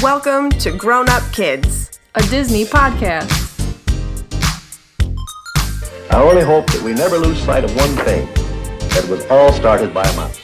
[0.00, 1.98] Welcome to Grown Up Kids.
[2.14, 3.28] a Disney podcast.
[6.08, 8.26] I only hope that we never lose sight of one thing
[8.90, 10.40] that was all started by a mouse.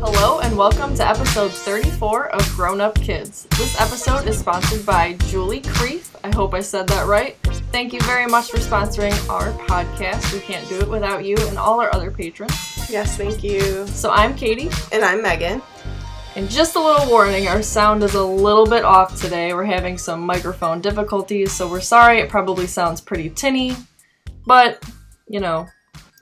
[0.00, 3.46] Hello and welcome to episode 34 of Grown Up Kids.
[3.58, 6.16] This episode is sponsored by Julie Creef.
[6.24, 7.36] I hope I said that right.
[7.70, 10.32] Thank you very much for sponsoring our podcast.
[10.32, 12.75] We can't do it without you and all our other patrons.
[12.88, 13.86] Yes, thank you.
[13.88, 15.60] So I'm Katie, And I'm Megan.
[16.36, 19.52] and just a little warning our sound is a little bit off today.
[19.54, 22.20] We're having some microphone difficulties, so we're sorry.
[22.20, 23.76] It probably sounds pretty tinny,
[24.46, 24.82] but
[25.28, 25.66] you know,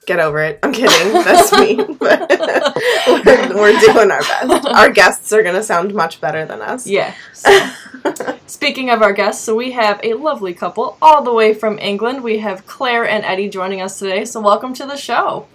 [0.06, 0.59] Get over it.
[0.62, 1.14] I'm kidding.
[1.14, 1.77] That's me.
[1.98, 4.66] We're, we're doing our best.
[4.66, 6.87] Our guests are going to sound much better than us.
[6.87, 7.15] yeah.
[7.32, 7.70] So.
[8.46, 12.23] Speaking of our guests, so we have a lovely couple all the way from England.
[12.23, 14.26] We have Claire and Eddie joining us today.
[14.26, 15.46] So welcome to the show.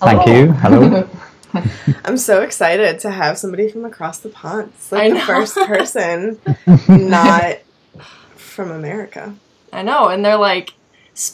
[0.00, 0.52] Thank you.
[0.52, 1.08] Hello.
[2.04, 4.72] I'm so excited to have somebody from across the pond.
[4.76, 5.24] It's like I the know.
[5.24, 6.38] first person
[7.08, 7.58] not
[8.36, 9.34] from America.
[9.72, 10.74] I know, and they're like,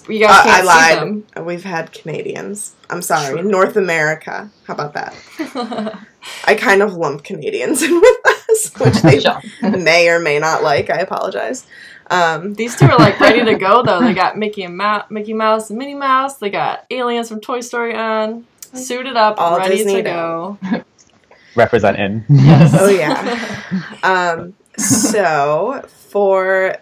[0.09, 0.99] you Uh, guys I can't see lied.
[1.35, 1.45] them.
[1.47, 2.75] We've had Canadians.
[2.89, 3.43] I'm sorry.
[3.43, 4.51] North America.
[4.67, 5.15] How about that?
[6.45, 9.41] I kind of lump Canadians in with us, which they Sure.
[9.77, 10.89] may or may not like.
[10.89, 11.67] I apologize.
[12.11, 14.01] Um, These two are like ready to go though.
[14.01, 16.37] They got Mickey and Ma- Mickey Mouse and Minnie Mouse.
[16.37, 20.59] They got aliens from Toy Story on, suited up, All ready Disney to now.
[20.63, 20.85] go.
[21.55, 22.25] Representing.
[22.31, 23.63] oh yeah.
[24.03, 26.77] Um, so for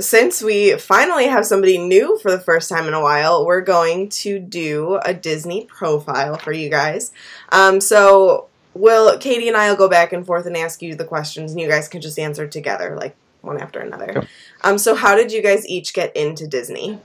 [0.00, 4.08] since we finally have somebody new for the first time in a while, we're going
[4.08, 7.12] to do a Disney profile for you guys.
[7.50, 11.04] Um, so will Katie and I will go back and forth and ask you the
[11.04, 14.12] questions, and you guys can just answer together, like one after another.
[14.12, 14.24] Cool.
[14.62, 17.00] Um, so how did you guys each get into Disney?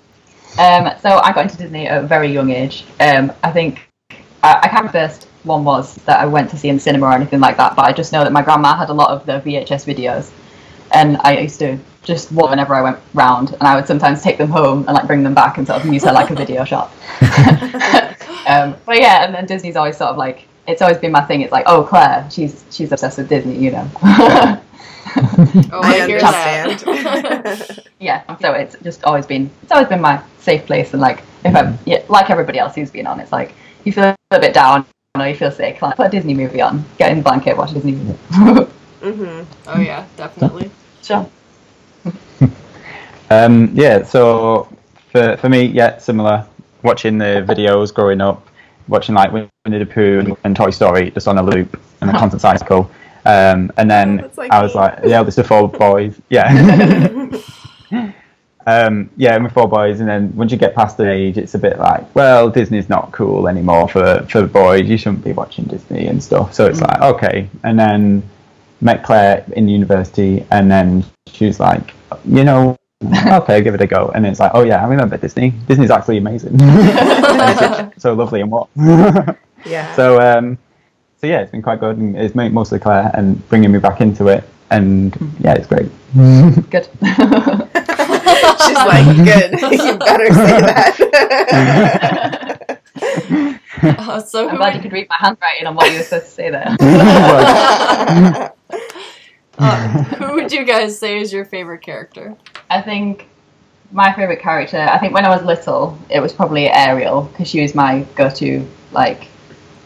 [0.58, 2.86] Um, so I got into Disney at a very young age.
[3.00, 3.87] Um, I think
[4.44, 6.82] I, I can't remember the first one was that I went to see in the
[6.82, 9.10] cinema or anything like that, but I just know that my grandma had a lot
[9.10, 10.32] of the VHS videos,
[10.94, 14.38] and I used to just watch whenever I went round, and I would sometimes take
[14.38, 16.64] them home and like bring them back and sort of use her like a video
[16.64, 16.92] shop.
[18.48, 21.42] um, but yeah, and then Disney's always sort of like it's always been my thing.
[21.42, 23.90] It's like, oh Claire, she's she's obsessed with Disney, you know.
[25.72, 27.82] Oh, I hear understand.
[28.00, 31.56] yeah so it's just always been it's always been my safe place and like if
[31.56, 33.54] i'm yeah, like everybody else who's been on it's like
[33.84, 36.84] you feel a bit down or you feel sick like put a disney movie on
[36.98, 38.14] get in the blanket watch a disney movie
[39.02, 40.70] hmm oh yeah, definitely.
[41.02, 41.28] sure
[43.30, 44.70] Um, yeah, so
[45.12, 46.48] for, for me, yeah, similar.
[46.82, 48.48] Watching the videos growing up,
[48.88, 49.50] watching like Winnie
[49.80, 52.90] the Pooh and, and Toy Story just on a loop and a constant cycle.
[53.26, 54.80] Um, and then That's like I was me.
[54.80, 56.22] like yeah, the eldest of four boys.
[56.30, 57.28] Yeah.
[58.68, 61.56] Um, yeah, and with four boys, and then once you get past the age, it's
[61.56, 64.90] a bit like, well, Disney's not cool anymore for for boys.
[64.90, 66.54] You shouldn't be watching Disney and stuff.
[66.54, 67.50] So it's like, okay.
[67.64, 68.22] And then
[68.82, 71.94] met Claire in university, and then she was like,
[72.26, 72.78] you know,
[73.28, 74.12] okay, give it a go.
[74.14, 75.52] And it's like, oh yeah, I remember Disney.
[75.70, 76.60] Disney's actually amazing.
[77.98, 78.68] so lovely and what.
[79.66, 79.96] Yeah.
[79.96, 80.58] so um,
[81.22, 84.28] so yeah, it's been quite good, and it's mostly Claire and bringing me back into
[84.28, 85.90] it, and yeah, it's great.
[86.70, 86.90] good
[88.66, 89.52] She's like, good.
[89.72, 90.98] you better say that.
[93.84, 96.26] Uh, so i'm who glad you could read my handwriting on what you were supposed
[96.26, 96.76] to say there
[99.60, 102.36] uh, who would you guys say is your favorite character?
[102.70, 103.28] I think
[103.92, 104.78] my favorite character.
[104.78, 108.68] I think when I was little, it was probably Ariel because she was my go-to
[108.92, 109.28] like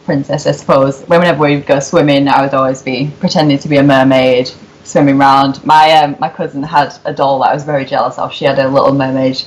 [0.04, 1.02] princess, I suppose.
[1.02, 4.50] Whenever we'd go swimming, I would always be pretending to be a mermaid,
[4.84, 5.64] swimming around.
[5.64, 8.32] My um, my cousin had a doll that I was very jealous of.
[8.32, 9.42] She had a little mermaid.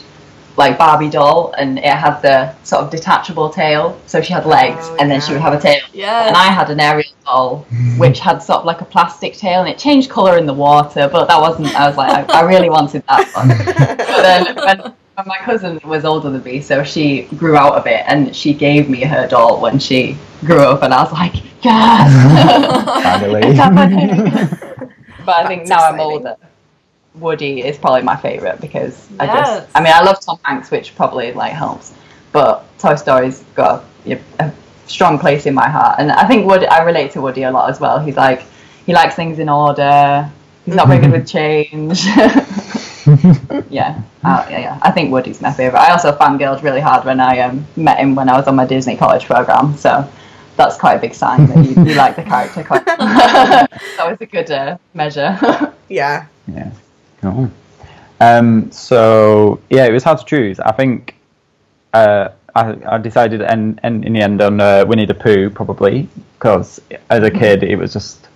[0.58, 4.86] Like Barbie doll, and it had the sort of detachable tail, so she had legs,
[4.88, 5.82] Oh, and then she would have a tail.
[5.92, 6.28] Yeah.
[6.28, 7.66] And I had an Ariel doll,
[7.98, 11.10] which had sort of like a plastic tail, and it changed colour in the water,
[11.12, 11.76] but that wasn't.
[11.76, 13.50] I was like, I, I really wanted that one.
[13.50, 17.86] But then when, when my cousin was older than me, so she grew out of
[17.86, 20.16] it, and she gave me her doll when she
[20.46, 21.34] grew up, and I was like,
[21.66, 22.14] yes,
[23.58, 24.72] Finally.
[25.26, 26.38] But I think now I'm older.
[27.16, 30.96] Woody is probably my favourite because I just, I mean, I love Tom Hanks, which
[30.96, 31.94] probably like helps,
[32.32, 34.54] but Toy Story's got a, a
[34.86, 37.70] strong place in my heart, and I think Woody, I relate to Woody a lot
[37.70, 38.00] as well.
[38.00, 38.44] He's like,
[38.86, 40.30] he likes things in order.
[40.66, 42.04] He's not very good with change.
[43.70, 44.80] yeah, uh, yeah, yeah.
[44.82, 45.82] I think Woody's my favourite.
[45.82, 48.66] I also fangirled really hard when I um, met him when I was on my
[48.66, 50.10] Disney College program, so
[50.56, 52.64] that's quite a big sign that you, you like the character.
[52.64, 52.86] Quite.
[52.86, 53.70] that
[54.00, 55.38] was a good uh, measure.
[55.90, 56.28] yeah.
[56.48, 56.72] Yeah.
[57.22, 57.52] Cool.
[58.20, 60.60] Um, so yeah, it was hard to choose.
[60.60, 61.16] I think
[61.94, 66.08] uh, I, I decided, and, and in the end, on uh, Winnie the Pooh probably
[66.38, 68.28] because as a kid it was just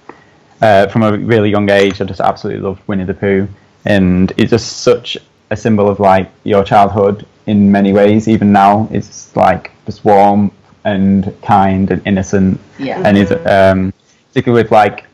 [0.61, 3.47] uh, from a really young age I just absolutely loved Winnie the Pooh,
[3.85, 5.17] and it's just such
[5.51, 8.27] a symbol of like your childhood in many ways.
[8.27, 10.51] Even now, it's like just warm
[10.85, 13.01] and kind and innocent, Yeah.
[13.05, 13.93] and it's um,
[14.29, 15.05] particularly with like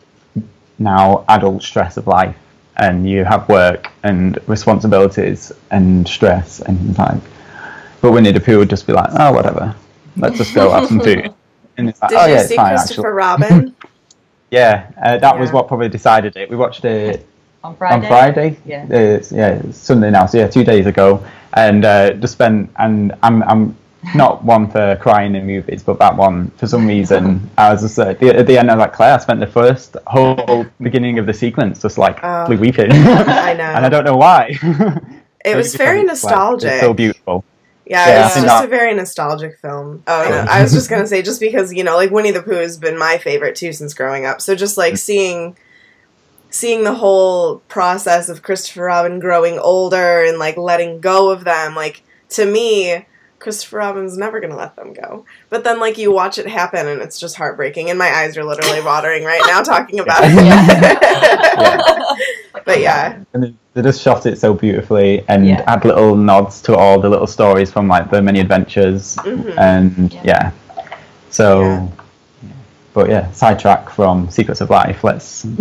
[0.79, 2.35] now adult stress of life
[2.77, 7.21] and you have work and responsibilities and stress and like
[8.01, 9.73] but Winnie the Pooh would just be like oh whatever.
[10.17, 11.33] Let's just go have some food.
[11.77, 13.47] And it's like Did oh you yeah it's see fine Christopher actually.
[13.50, 13.75] Robin?
[14.51, 16.50] yeah uh, that was what probably decided it.
[16.50, 17.25] We watched it
[17.65, 17.95] On Friday.
[17.95, 18.57] on Friday?
[18.65, 18.85] Yeah.
[18.89, 21.25] it's, yeah Sunday now so yeah two days ago.
[21.53, 23.75] And uh, just spent and I'm I'm
[24.13, 27.98] not one for crying in movies, but that one for some reason I was just
[27.98, 29.16] uh, at, the, at the end was like Claire.
[29.16, 32.46] I spent the first whole beginning of the sequence just like Oh.
[32.56, 32.92] weeping.
[32.92, 33.63] I know.
[33.63, 34.57] and I don't know why.
[35.44, 36.80] It was very nostalgic.
[36.81, 37.44] so beautiful.
[37.88, 40.04] Yeah, Yeah, it's just that- a very nostalgic film.
[40.07, 42.52] Oh, no, I was just gonna say, just because you know, like Winnie the Pooh
[42.56, 44.42] has been my favorite too since growing up.
[44.42, 44.80] So just Mm.
[44.80, 45.56] like seeing,
[46.50, 51.75] seeing the whole process of Christopher Robin growing older and like letting go of them,
[51.75, 53.06] like to me,
[53.45, 55.24] Christopher Robin's never gonna let them go.
[55.51, 58.44] But then like you watch it happen and it's just heartbreaking, and my eyes are
[58.44, 60.33] literally watering right now talking about it.
[62.65, 65.62] but yeah, And they- they just shot it so beautifully and Yeah.
[65.69, 69.53] had little nods to all the little stories from like the many adventures Mhm.
[69.59, 70.21] and Yeah.
[70.24, 70.51] yeah.
[71.30, 71.88] So, Yeah.
[72.94, 75.03] but yeah, sidetrack from Secrets of Life.
[75.03, 75.56] Let's do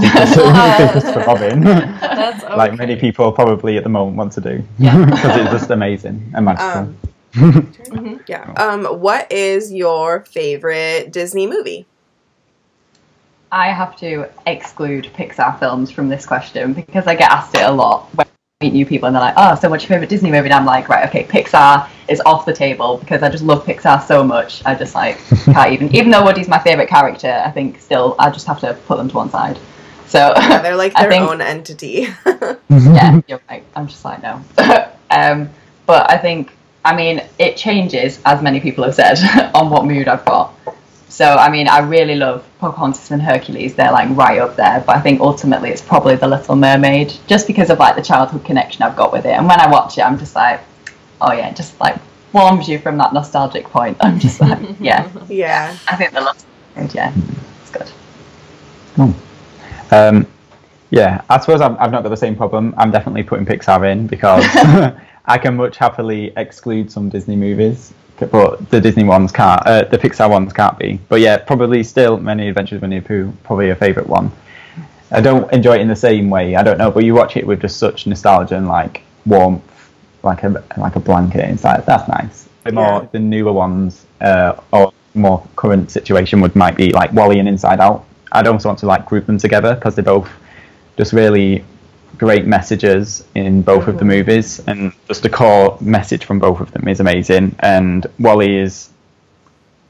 [0.92, 2.56] Christopher Robin, That's okay.
[2.56, 4.96] like many people probably at the moment want to do Yeah.
[5.04, 6.82] because it's just amazing and magical.
[6.82, 6.96] Um,
[7.36, 8.52] Yeah.
[8.56, 11.86] Um, what is your favorite Disney movie?
[13.52, 17.70] I have to exclude Pixar films from this question because I get asked it a
[17.70, 20.30] lot when I meet new people and they're like, "Oh, so what's your favorite Disney
[20.30, 23.64] movie?" And I'm like, "Right, okay, Pixar is off the table because I just love
[23.64, 24.62] Pixar so much.
[24.64, 25.94] I just like can't even.
[25.94, 29.08] Even though Woody's my favorite character, I think still I just have to put them
[29.08, 29.58] to one side.
[30.06, 32.08] So Yeah, they're like their think- own entity.
[32.68, 33.62] yeah, you're right.
[33.76, 34.42] I'm just like no.
[35.10, 35.48] um,
[35.86, 36.50] but I think
[36.84, 39.18] I mean it changes as many people have said
[39.54, 40.54] on what mood I've got.
[41.08, 43.74] So I mean I really love Pocahontas and Hercules.
[43.74, 44.82] They're like right up there.
[44.86, 48.44] But I think ultimately it's probably The Little Mermaid, just because of like the childhood
[48.44, 49.32] connection I've got with it.
[49.32, 50.60] And when I watch it, I'm just like,
[51.20, 51.96] oh yeah, it just like
[52.32, 53.96] warms you from that nostalgic point.
[54.00, 55.76] I'm just like, yeah, yeah.
[55.88, 56.42] I think The Little
[56.74, 57.12] Mermaid, yeah,
[57.62, 59.14] it's good.
[59.90, 60.26] Um,
[60.90, 62.74] yeah, I suppose I've, I've not got the same problem.
[62.78, 64.44] I'm definitely putting Pixar in because
[65.26, 69.64] I can much happily exclude some Disney movies, but the Disney ones can't.
[69.66, 71.00] Uh, the Pixar ones can't be.
[71.08, 74.30] But yeah, probably still Many Adventures of Winnie the Pooh, probably a favourite one.
[75.10, 76.56] I don't enjoy it in the same way.
[76.56, 79.62] I don't know, but you watch it with just such nostalgia and like warmth,
[80.22, 81.48] like a like a blanket.
[81.50, 82.48] It's like that's nice.
[82.64, 83.08] The more Yeah.
[83.12, 87.80] the newer ones uh, or more current situation would might be like WALL-E and Inside
[87.80, 88.04] Out.
[88.32, 90.28] I'd also want to like group them together because they're both
[90.96, 91.64] just really
[92.18, 94.08] great messages in both of the mm-hmm.
[94.08, 97.54] movies, and just the core message from both of them is amazing.
[97.60, 98.90] And WALL-E is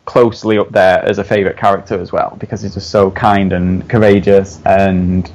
[0.05, 3.89] closely up there as a favorite character as well because he's just so kind and
[3.89, 5.33] courageous and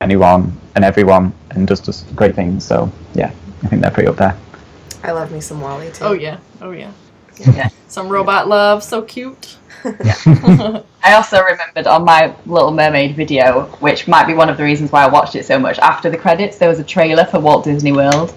[0.00, 2.64] anyone and everyone and does just great things.
[2.64, 3.32] So yeah,
[3.62, 4.36] I think they're pretty up there.
[5.02, 6.04] I love me some WALL-E too.
[6.04, 6.38] Oh yeah.
[6.60, 6.92] Oh yeah.
[7.38, 7.68] Yeah.
[7.88, 9.56] Some robot love, so cute.
[11.04, 14.90] I also remembered on my Little Mermaid video, which might be one of the reasons
[14.90, 15.78] why I watched it so much.
[15.80, 18.30] After the credits, there was a trailer for Walt Disney World,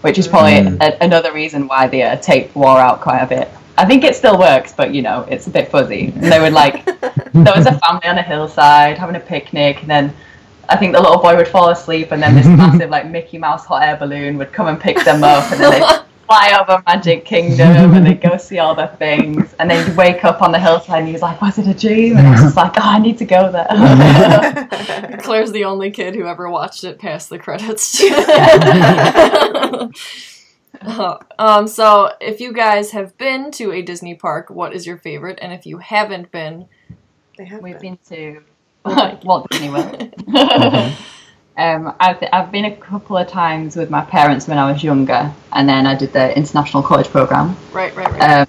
[0.00, 0.78] which is probably Mm.
[0.80, 3.50] a, another reason why the uh, tape wore out quite a bit.
[3.76, 6.06] I think it still works, but you know, it's a bit fuzzy.
[6.16, 6.84] And they would like,
[7.34, 10.14] there was a family on a hillside having a picnic, and then
[10.70, 13.66] I think the little boy would fall asleep, and then this massive like Mickey Mouse
[13.66, 15.86] hot air balloon would come and pick them up, and then they
[16.30, 19.52] fly over Magic Kingdom and they go see all the things.
[19.58, 22.16] And then you wake up on the hillside and he's like, Was it a dream?
[22.16, 25.18] And it's just like, Oh, I need to go there.
[25.22, 28.00] Claire's the only kid who ever watched it past the credits.
[30.82, 34.96] Uh, um, so, if you guys have been to a Disney park, what is your
[34.96, 35.38] favorite?
[35.42, 36.68] And if you haven't been,
[37.36, 37.98] They have We've been.
[38.08, 38.42] been
[38.84, 40.14] to Walt Disney World.
[41.60, 45.32] Um, I've, I've been a couple of times with my parents when I was younger,
[45.52, 47.56] and then I did the international college program.
[47.72, 48.40] right, right, right.
[48.40, 48.48] Um,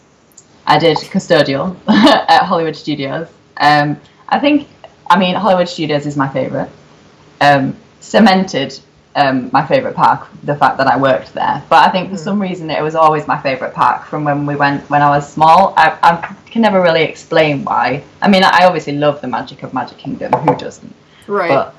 [0.65, 3.27] I did custodial at Hollywood Studios.
[3.57, 3.99] Um,
[4.29, 4.69] I think,
[5.09, 6.69] I mean, Hollywood Studios is my favourite.
[7.41, 8.79] Um, cemented
[9.15, 11.61] um, my favourite park, the fact that I worked there.
[11.67, 14.55] But I think for some reason it was always my favourite park from when we
[14.55, 15.73] went when I was small.
[15.75, 18.03] I, I can never really explain why.
[18.21, 20.31] I mean, I obviously love the magic of Magic Kingdom.
[20.31, 20.95] Who doesn't?
[21.27, 21.49] right.
[21.49, 21.75] But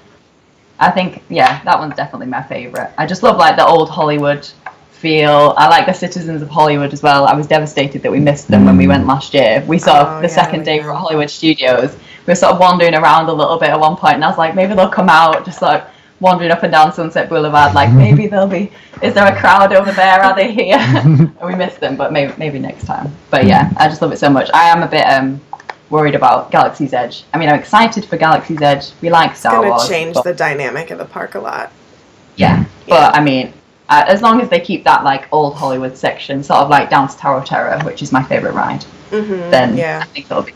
[0.83, 2.91] I think, yeah, that one's definitely my favourite.
[2.99, 4.47] I just love like the old Hollywood
[4.91, 7.25] feel I like the citizens of Hollywood as well.
[7.27, 9.65] I was devastated that we missed them when we went last year.
[9.67, 10.83] We sort Oh, of the yeah, second like day that.
[10.83, 11.95] we were at Hollywood Studios.
[12.27, 14.39] We were sort of wandering around a little bit at one point, and I was
[14.39, 15.85] like, maybe they'll come out, just like
[16.21, 17.75] wandering up and down Sunset Boulevard.
[17.75, 18.71] Like maybe they'll be.
[19.03, 20.23] Is there a crowd over there?
[20.23, 20.77] Are they here?
[20.81, 23.13] and we missed them, but maybe maybe next time.
[23.31, 24.49] But yeah, I just love it so much.
[24.55, 25.41] I am a bit um
[25.93, 27.23] worried about Galaxy's Edge.
[27.33, 28.91] I mean, I'm excited for Galaxy's Edge.
[29.03, 29.89] We like It's Star gonna Wars.
[29.89, 31.71] change but- the dynamic of the park a lot.
[32.37, 33.53] yeah, but I mean,
[33.89, 37.07] uh, as long as they keep that like old Hollywood section, sort of like down
[37.09, 40.01] to Tower of Terror, which is my favorite ride, hmm then yeah.
[40.03, 40.53] I think it'll be.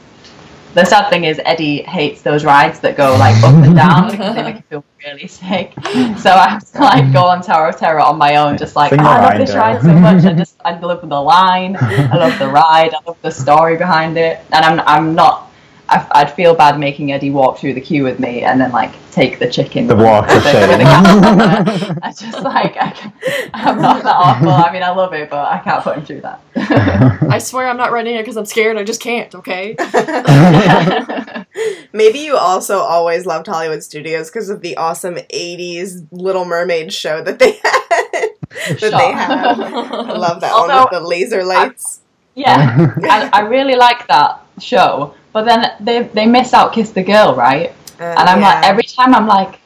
[0.77, 4.35] The sad thing is Eddie hates those rides that go like up and down because
[4.35, 5.73] they make him feel really sick.
[6.19, 8.91] So I have to like go on Tower of Terror on my own, just like
[8.91, 10.27] Sing "Oh, I love ride, this ride so much.
[10.27, 14.19] I just I love the line, I love the ride, I love the story behind
[14.19, 15.51] it, and I'm I'm not.
[15.89, 18.93] I, I'd feel bad making Eddie walk through the queue with me and then like
[19.13, 19.87] take the chicken.
[19.87, 20.79] The with- walk of the- shame.
[20.79, 21.99] with.
[22.03, 23.13] I just like I can,
[23.55, 24.49] I'm not that awful.
[24.51, 26.41] I mean, I love it, but I can't put him through that.
[27.31, 28.77] I swear I'm not running it because I'm scared.
[28.77, 29.33] I just can't.
[29.35, 29.77] Okay.
[31.93, 37.23] Maybe you also always loved Hollywood Studios because of the awesome '80s Little Mermaid show
[37.23, 37.61] that they had.
[37.63, 38.91] that Sure.
[38.91, 39.41] they had.
[39.61, 42.01] I love that one with the laser lights.
[42.35, 47.03] Yeah, I, I really like that show, but then they they miss out Kiss the
[47.03, 47.69] Girl, right?
[48.01, 49.61] Uh, And I'm like every time I'm like,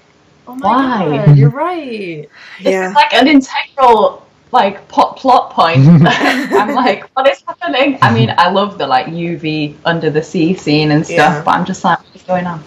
[0.48, 1.26] Oh my Why?
[1.26, 2.28] god, you're right.
[2.58, 2.88] this yeah.
[2.88, 5.86] is like an integral like plot plot point.
[6.60, 7.98] I'm like, what is happening?
[8.02, 11.42] I mean, I love the like UV under the sea scene and stuff, Yeah.
[11.44, 12.64] but I'm just like, what's going on?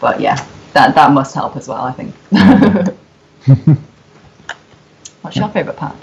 [0.00, 0.36] But yeah,
[0.72, 2.14] that that must help as well, I think.
[5.20, 5.96] What's your favorite part?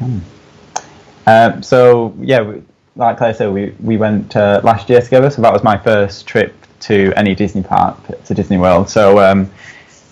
[1.26, 2.62] Um, so yeah, we,
[2.96, 5.30] like Claire said, we we went uh, last year together.
[5.30, 8.90] So that was my first trip to any Disney park to Disney World.
[8.90, 9.50] So um,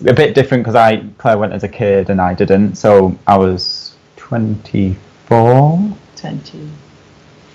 [0.06, 2.76] a bit different because I Claire went as a kid and I didn't.
[2.76, 5.96] So I was twenty four.
[6.16, 6.68] Twenty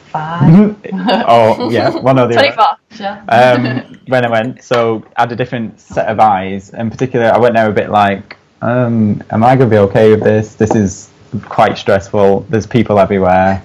[0.07, 0.75] five.
[1.27, 2.77] oh yeah, one or the Twenty other.
[2.91, 3.23] Sure.
[3.29, 4.63] um, when I went.
[4.63, 6.71] So I had a different set of eyes.
[6.73, 10.11] In particular, I went there a bit like, um, am I going to be okay
[10.11, 10.55] with this?
[10.55, 11.09] This is
[11.45, 12.41] quite stressful.
[12.49, 13.63] There's people everywhere.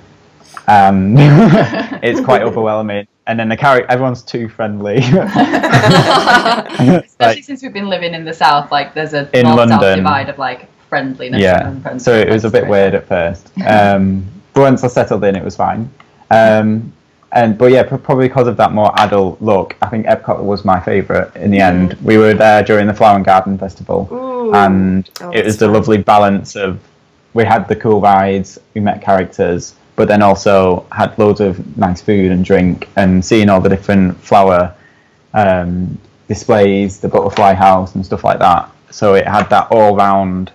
[0.67, 1.15] Um,
[2.03, 3.07] it's quite overwhelming.
[3.27, 4.97] And then the character, everyone's too friendly.
[4.99, 5.27] Especially
[7.21, 9.97] like, since we've been living in the south, like there's a In London.
[9.99, 11.41] divide of like friendliness.
[11.41, 11.71] yeah.
[11.71, 12.05] friendliness.
[12.05, 13.51] So it was a bit weird at first.
[13.67, 15.91] Um, but once I settled in, it was fine.
[16.31, 16.93] Um,
[17.33, 20.79] and but yeah, probably because of that more adult look, I think Epcot was my
[20.79, 21.95] favourite in the end.
[21.95, 24.55] We were there during the Flower and Garden Festival, Ooh.
[24.55, 25.75] and Oh, it was the fun.
[25.75, 26.79] lovely balance of
[27.33, 32.01] we had the cool rides, we met characters, but then also had loads of nice
[32.03, 34.75] food and drink, and seeing all the different flower
[35.35, 35.99] um,
[36.29, 38.71] displays, the butterfly house, and stuff like that.
[38.91, 40.53] So it had that all round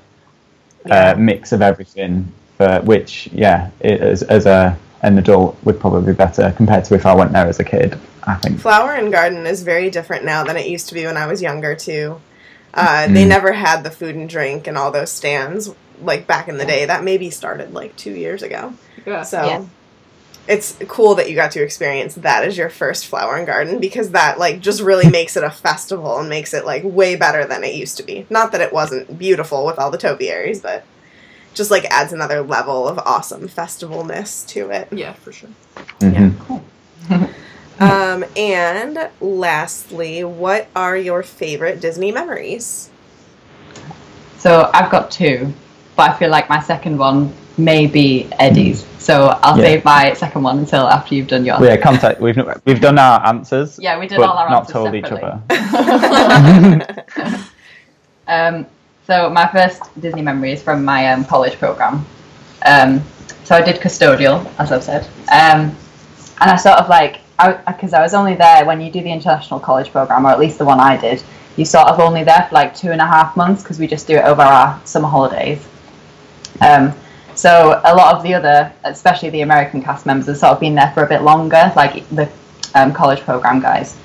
[0.89, 6.11] uh, mix of everything, for which, yeah, it, as, as a an adult would probably
[6.11, 7.97] be better compared to if I went there as a kid.
[8.23, 8.59] I think.
[8.59, 11.41] Flower and Garden is very different now than it used to be when I was
[11.41, 12.19] younger too.
[12.73, 13.29] Uh, They Mm.
[13.29, 15.71] never had the food and drink and all those stands
[16.03, 16.85] like back in the day.
[16.85, 18.73] That maybe started like two years ago.
[19.05, 19.23] Yeah.
[19.23, 19.63] So Yeah.
[20.47, 24.11] it's cool that you got to experience that as your first Flower and Garden because
[24.11, 27.63] that like just really makes it a festival and makes it like way better than
[27.63, 28.25] it used to be.
[28.29, 30.83] Not that it wasn't beautiful with all the topiaries, but
[31.53, 34.87] just like adds another level of awesome festivalness to it.
[34.91, 35.49] Yeah, for sure.
[35.99, 36.61] Mhm.
[37.79, 42.89] Um, and lastly, what are your favorite Disney memories?
[44.37, 45.53] So I've got two,
[45.95, 48.85] but I feel like my second one may be Eddie's.
[48.97, 49.63] So I'll Yeah.
[49.63, 51.61] save my second one until after you've done yours.
[51.61, 52.21] Yeah, contact.
[52.21, 53.79] We've we've done our answers.
[53.81, 54.73] Yeah, we did but all our answers.
[54.73, 55.43] But not answers told
[56.55, 57.45] each other.
[58.29, 58.67] Um,
[59.07, 62.05] so my first Disney memory is from my um, college program.
[62.63, 63.01] Um,
[63.43, 65.75] so I did custodial, as I've said, um,
[66.39, 67.21] and I sort of like
[67.65, 70.59] because I, was only there when you do the international college program, or at least
[70.59, 71.23] the one I did.
[71.55, 74.05] You sort of only there for like two and a half months because we just
[74.07, 75.67] do it over our summer holidays.
[76.61, 76.93] Um,
[77.39, 80.75] so a lot of the other, especially the American cast members, have sort of been
[80.75, 82.29] there for a bit longer, like the
[82.75, 83.97] um, college program guys,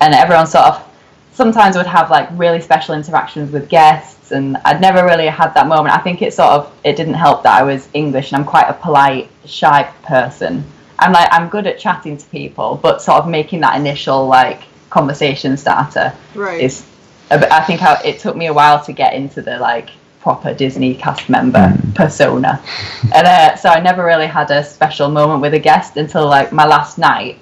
[0.00, 0.88] and everyone sort of
[1.34, 5.66] sometimes would have like really special interactions with guests and I'd never really had that
[5.66, 5.94] moment.
[5.94, 8.68] I think it sort of it didn't help that I was English and I'm quite
[8.68, 10.64] a polite, shy person.
[10.98, 14.62] I'm like I'm good at chatting to people, but sort of making that initial like
[14.88, 16.60] conversation starter Right.
[16.62, 16.86] is
[17.30, 20.94] I think I, it took me a while to get into the like proper Disney
[20.94, 21.94] cast member Mm.
[21.94, 22.60] persona,
[23.14, 26.52] and uh, so I never really had a special moment with a guest until like
[26.52, 27.38] my last night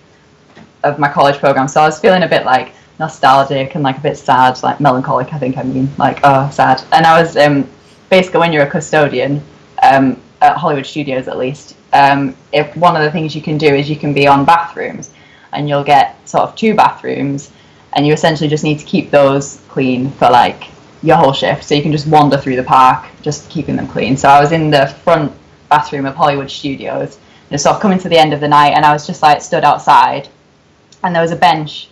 [0.85, 1.69] of my college program.
[1.69, 5.33] So I was feeling a bit like nostalgic and like a bit sad, like melancholic.
[5.35, 6.83] I think I mean like oh sad.
[6.93, 7.69] And I was um,
[8.11, 9.43] basically when you're a custodian,
[9.83, 13.75] um, at Hollywood Studios at least, um, if one of the things you can do
[13.75, 15.11] is you can be on bathrooms,
[15.53, 17.51] and you'll get sort of two bathrooms,
[17.95, 20.65] and you essentially just need to keep those clean for like
[21.07, 21.65] your whole shift.
[21.65, 24.17] So you can just wander through the park, just keeping them clean.
[24.17, 25.33] So I was in the front
[25.71, 27.19] bathroom of Hollywood Studios,
[27.51, 29.41] and sort of coming to the end of the night, and I was just like
[29.41, 30.29] stood outside,
[31.05, 31.89] and there was a bench,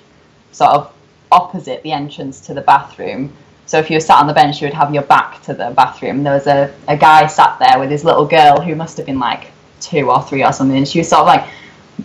[0.52, 0.92] sort of
[1.30, 3.32] opposite the entrance to the bathroom.
[3.66, 5.72] So if you were sat on the bench, you would have your back to the
[5.76, 6.22] bathroom.
[6.22, 9.18] There was a, a guy sat there with his little girl who must have been
[9.18, 10.76] like two or three or something.
[10.76, 11.48] And she was sort of like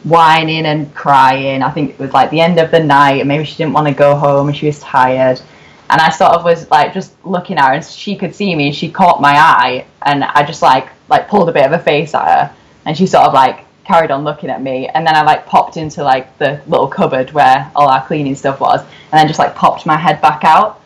[0.04, 1.62] whining and crying.
[1.62, 3.88] I think it was like the end of the night, and maybe she didn't want
[3.88, 5.42] to go home and she was tired.
[5.92, 8.72] And I sort of was like just looking at her, and she could see me,
[8.72, 12.14] she caught my eye, and I just like like pulled a bit of a face
[12.14, 12.56] at her,
[12.86, 15.78] and she sort of like carried on looking at me, and then I like popped
[15.78, 19.56] into like the little cupboard where all our cleaning stuff was, and then just like
[19.56, 20.80] popped my head back out,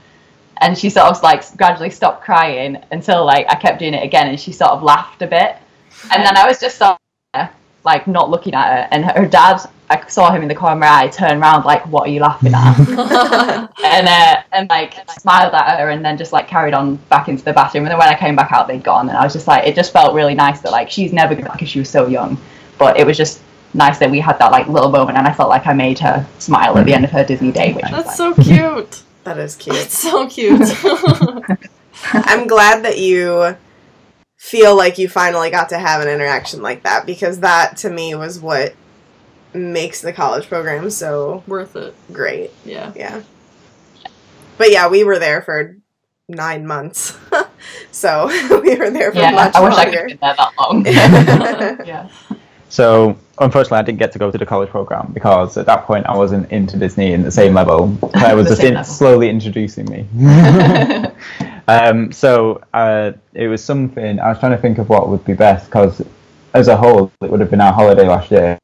[0.62, 4.28] and she sort of like gradually stopped crying until like I kept doing it again,
[4.28, 5.58] and she sort of laughed a bit,
[6.14, 6.98] and then I was just sort
[7.34, 7.50] of
[7.84, 9.60] like not looking at her, and her dad,
[9.94, 12.20] I saw him in the corner of my eye, turn around like, "What are you
[12.20, 12.78] laughing at?"
[13.84, 17.44] and uh, and like smiled at her, and then just like carried on back into
[17.44, 17.86] the bathroom.
[17.86, 19.76] And then when I came back out, they'd gone, and I was just like, it
[19.76, 22.38] just felt really nice that like she's never gonna because she was so young,
[22.78, 23.42] but it was just
[23.74, 26.26] nice that we had that like little moment, and I felt like I made her
[26.40, 29.04] smile at the end of her Disney day, which was That's like, so cute.
[29.24, 29.78] That is cute.
[29.78, 30.60] That's so cute.
[32.12, 33.56] I'm glad that you
[34.36, 38.16] feel like you finally got to have an interaction like that because that to me
[38.16, 38.76] was what
[39.54, 41.96] makes the college program so Worth it.
[42.12, 42.52] great.
[42.66, 42.92] Yeah.
[42.96, 43.22] Yeah.
[44.58, 45.78] But yeah, we were there for
[46.28, 47.18] nine months.
[47.92, 48.28] so
[48.62, 50.86] we were there for yeah, much I wish I could have been there that long.
[51.88, 52.10] yeah.
[52.70, 56.06] So unfortunately, I didn't get to go to the college program because at that point
[56.08, 57.96] I wasn't into Disney in the same level.
[58.14, 60.08] Claire was just in, slowly introducing me.
[61.68, 65.34] um, so uh, it was something I was trying to think of what would be
[65.34, 66.02] best because
[66.54, 68.58] as a whole, it would have been our holiday last year.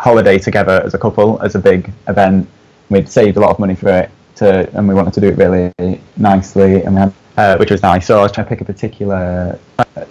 [0.00, 2.48] Holiday together as a couple, as a big event.
[2.88, 5.36] We'd saved a lot of money for it, to, and we wanted to do it
[5.36, 8.06] really nicely, and we had, uh, which was nice.
[8.06, 10.04] So I was trying to pick a particular uh,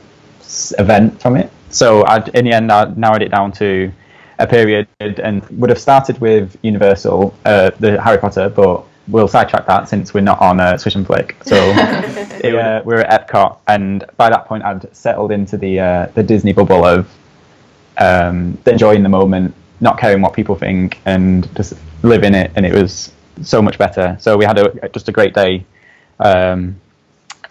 [0.78, 1.52] event from it.
[1.72, 3.92] So I, in the end, I narrowed it down to
[4.38, 9.66] a period, and would have started with Universal, uh, the Harry Potter, but we'll sidetrack
[9.66, 11.36] that since we're not on uh, Swish and Flick.
[11.44, 11.56] So
[12.44, 16.06] it, uh, we were at Epcot, and by that point, I'd settled into the uh,
[16.14, 17.10] the Disney bubble of
[17.98, 22.52] um, enjoying the moment, not caring what people think, and just live in it.
[22.56, 23.12] And it was
[23.42, 24.18] so much better.
[24.20, 25.66] So we had a, just a great day,
[26.20, 26.80] um,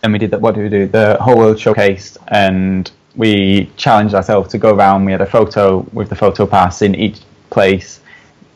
[0.02, 0.40] and we did that.
[0.40, 0.86] What did we do?
[0.86, 5.04] The whole world showcase, and we challenged ourselves to go around.
[5.04, 8.00] We had a photo with the photo pass in each place,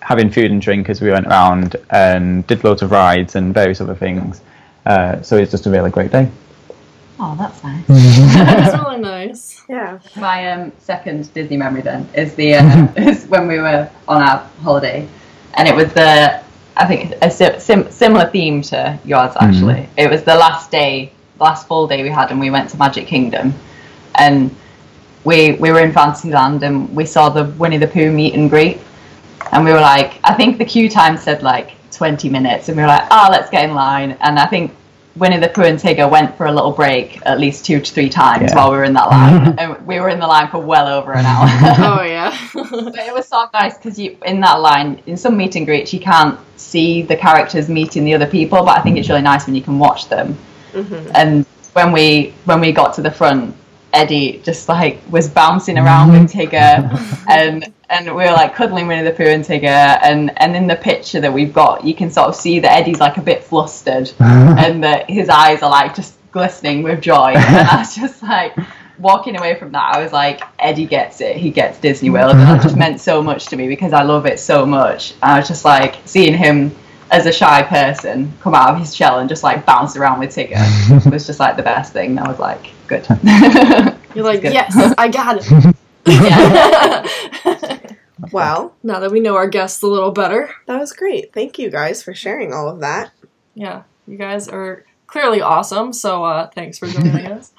[0.00, 3.80] having food and drink as we went around, and did loads of rides and various
[3.80, 4.40] other things.
[4.86, 6.30] Uh, so it's just a really great day.
[7.24, 7.86] Oh, that's nice.
[8.34, 9.62] That's really nice.
[9.68, 10.00] yeah.
[10.16, 14.38] My um, second Disney memory then is the uh, is when we were on our
[14.60, 15.06] holiday,
[15.54, 16.42] and it was the
[16.76, 19.88] I think a sim- similar theme to yours actually.
[19.96, 23.06] It was the last day, last full day we had, and we went to Magic
[23.06, 23.54] Kingdom,
[24.16, 24.50] and
[25.22, 28.80] we we were in Fantasyland, and we saw the Winnie the Pooh meet and greet,
[29.52, 32.82] and we were like, I think the queue time said like 20 minutes, and we
[32.82, 34.72] were like, oh, let's get in line, and I think.
[35.16, 38.08] Winnie the Pooh and Tigger went for a little break at least two to three
[38.08, 38.56] times Yeah.
[38.56, 41.12] while we were in that line, and we were in the line for well over
[41.12, 41.46] an hour.
[41.98, 42.36] Oh yeah.
[42.54, 45.92] But it was so nice because you in that line in some meet and greets
[45.92, 49.46] you can't see the characters meeting the other people, but I think it's really nice
[49.46, 50.38] when you can watch them.
[50.72, 51.10] Mm-hmm.
[51.14, 53.54] And when we when we got to the front,
[53.92, 59.02] Eddie just like was bouncing around with Tigger, and and we were like cuddling Winnie
[59.02, 62.28] the Pooh and Tigger, and and in the picture that we've got, you can sort
[62.28, 66.14] of see that Eddie's like a bit flustered, and that his eyes are like just
[66.32, 68.56] glistening with joy, and I was just like.
[68.98, 71.36] Walking away from that, I was like, Eddie gets it.
[71.36, 74.26] He gets Disney World, and that just meant so much to me because I love
[74.26, 75.14] it so much.
[75.22, 76.70] And I was just like seeing him
[77.12, 80.30] as a shy person come out of his shell and just like bounce around with
[80.30, 80.56] Tigger
[81.06, 82.18] It was just like the best thing.
[82.18, 83.06] I was like, good.
[84.14, 84.52] You're like, Good.
[84.52, 85.76] yes, I got it.
[88.30, 90.54] Well, now that we know our guests a little better.
[90.66, 91.32] that was great.
[91.34, 93.10] Thank you guys for sharing all of that.
[93.54, 95.92] Yeah, you guys are clearly awesome.
[95.92, 97.52] So uh, thanks for joining us.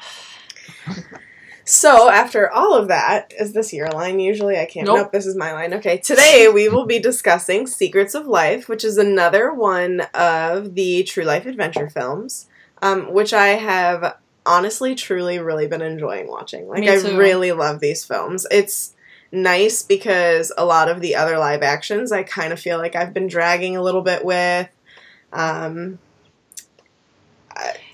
[1.65, 4.57] So, after all of that, is this your line usually?
[4.57, 4.85] I can't.
[4.85, 4.97] Nope.
[4.97, 5.73] Nope, this is my line.
[5.75, 11.03] Okay, today we will be discussing Secrets of Life, which is another one of the
[11.03, 12.47] True Life Adventure films,
[12.81, 16.67] um, which I have honestly, truly, really been enjoying watching.
[16.67, 18.45] Like, I really love these films.
[18.51, 18.93] It's
[19.31, 23.13] nice because a lot of the other live actions I kind of feel like I've
[23.13, 24.67] been dragging a little bit with.
[25.31, 25.97] Um,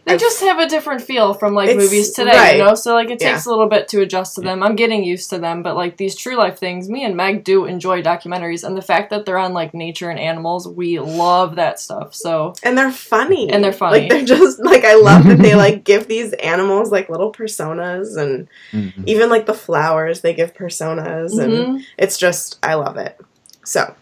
[0.10, 2.58] They I've- just have a different feel from like movies today, right.
[2.58, 2.76] you know.
[2.76, 3.34] So like it Yeah.
[3.34, 4.64] takes a little bit to adjust to them.
[4.64, 7.66] I'm getting used to them, but like these true life things, me and Meg do
[7.66, 11.80] enjoy documentaries, and the fact that they're on like nature and animals, we love that
[11.80, 12.14] stuff.
[12.16, 13.50] So and they're funny.
[13.50, 14.02] And they're funny.
[14.02, 18.18] Like they're just like I love that they like give these animals like little personas
[18.18, 19.04] and Mhm.
[19.08, 21.84] even like the flowers they give personas and mhm.
[21.98, 23.18] it's just I love it.
[23.64, 23.94] So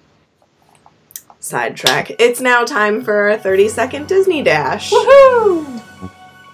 [1.47, 2.11] sidetrack.
[2.19, 4.91] It's now time for a 30 second Disney dash.
[4.91, 5.81] woohoo!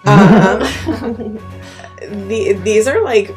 [0.05, 0.59] Um,
[2.27, 3.33] the, these are like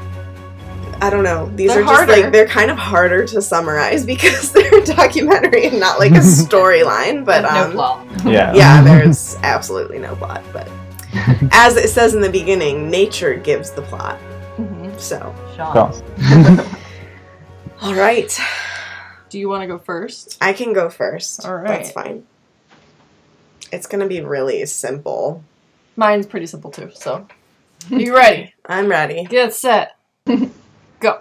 [1.01, 1.51] I don't know.
[1.55, 2.23] These They're are just harder.
[2.23, 6.15] like they're kind of harder to summarize because they're a documentary and not like a
[6.21, 7.25] storyline.
[7.25, 8.07] But um, no plot.
[8.25, 8.55] Yeah.
[8.55, 10.43] yeah, there's absolutely no plot.
[10.53, 10.69] But
[11.53, 14.19] as it says in the beginning, nature gives the plot.
[14.57, 14.99] Mhm.
[14.99, 15.93] So, Sean.
[17.83, 18.39] all right,
[19.29, 20.39] Do you want to go first?
[20.41, 21.45] I can go first.
[21.45, 21.69] All right.
[21.69, 22.25] that's fine.
[23.73, 25.43] It's gonna be really simple.
[25.97, 26.91] Mine's pretty simple too.
[26.95, 27.27] So,
[27.91, 28.55] are you ready?
[28.67, 29.25] I'm ready.
[29.25, 29.97] Get set.
[31.01, 31.21] Go.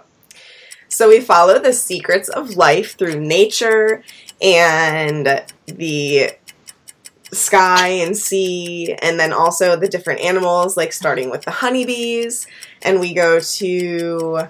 [0.88, 4.02] So we follow the secrets of life through nature
[4.40, 6.30] and the
[7.32, 12.46] sky and sea, and then also the different animals, like starting with the honeybees.
[12.82, 14.48] And we go to.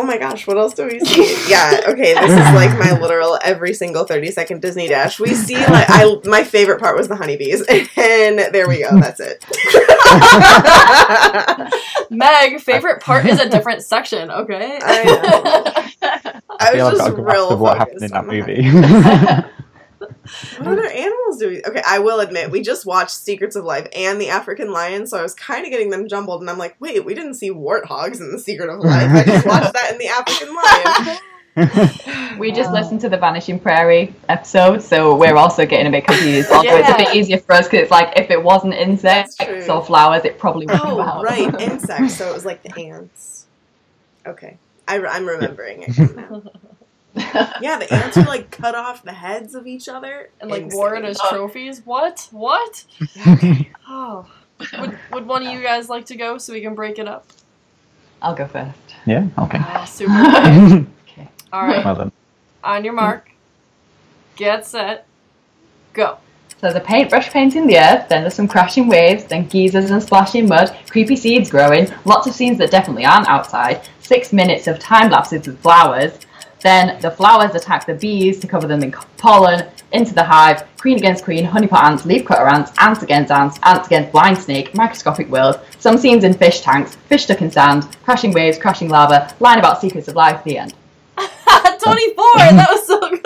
[0.00, 1.50] Oh my gosh, what else do we see?
[1.50, 5.20] yeah, okay, this is like my literal every single 30 second Disney dash.
[5.20, 7.62] We see, like, I my favorite part was the honeybees.
[8.00, 9.44] And there we go, that's it.
[12.10, 14.30] Meg, favorite part is a different section.
[14.30, 14.78] Okay.
[14.82, 15.92] I
[16.60, 18.62] I feel was like I'll just go back real to what happened in that movie.
[20.58, 21.62] What other animals do we?
[21.64, 25.18] Okay, I will admit we just watched Secrets of Life and the African Lion, so
[25.18, 28.20] I was kind of getting them jumbled, and I'm like, wait, we didn't see warthogs
[28.20, 29.10] in the Secret of Life.
[29.10, 31.18] I just watched that in the African Lion.
[32.38, 36.50] We just listened to the Vanishing Prairie episode, so we're also getting a bit confused.
[36.50, 39.36] Although it's a bit easier for us because it's like if it wasn't insects
[39.68, 41.24] or flowers, it probably would have Oh, helped.
[41.24, 42.16] right, insects.
[42.16, 43.46] So it was like the ants.
[44.26, 44.56] Okay,
[44.88, 46.42] I, am remembering it now.
[47.60, 50.78] Yeah, the ants who like cut off the heads of each other and like Insane.
[50.78, 51.82] wore it as uh, trophies.
[51.84, 52.28] What?
[52.30, 52.84] What?
[53.92, 54.26] Oh.
[54.78, 57.26] Would, would one of you guys like to go so we can break it up?
[58.22, 58.78] I'll go first.
[59.06, 59.58] yeah, okay.
[59.60, 60.12] Oh, super.
[61.10, 61.28] Okay.
[61.52, 61.84] right.
[61.84, 62.12] well then.
[62.62, 63.30] On your mark.
[64.36, 65.06] Get set.
[65.92, 66.18] Go.
[66.60, 70.46] So the paintbrush painting the earth, then there's some crashing waves, then geysers and splashing
[70.46, 75.10] mud, creepy seeds growing, lots of scenes that definitely aren't outside, six minutes of time
[75.10, 76.12] lapses with flowers,
[76.62, 80.98] then the flowers attack the bees to cover them in pollen, into the hive, queen
[80.98, 85.58] against queen, honeypot ants, leafcutter ants, ants against ants, ants against blind snake, microscopic world,
[85.78, 89.80] some scenes in fish tanks, fish stuck in sand, crashing waves, crashing lava, line about
[89.80, 90.74] secrets of life, the end.
[91.16, 92.24] 24!
[92.36, 93.20] That was so good!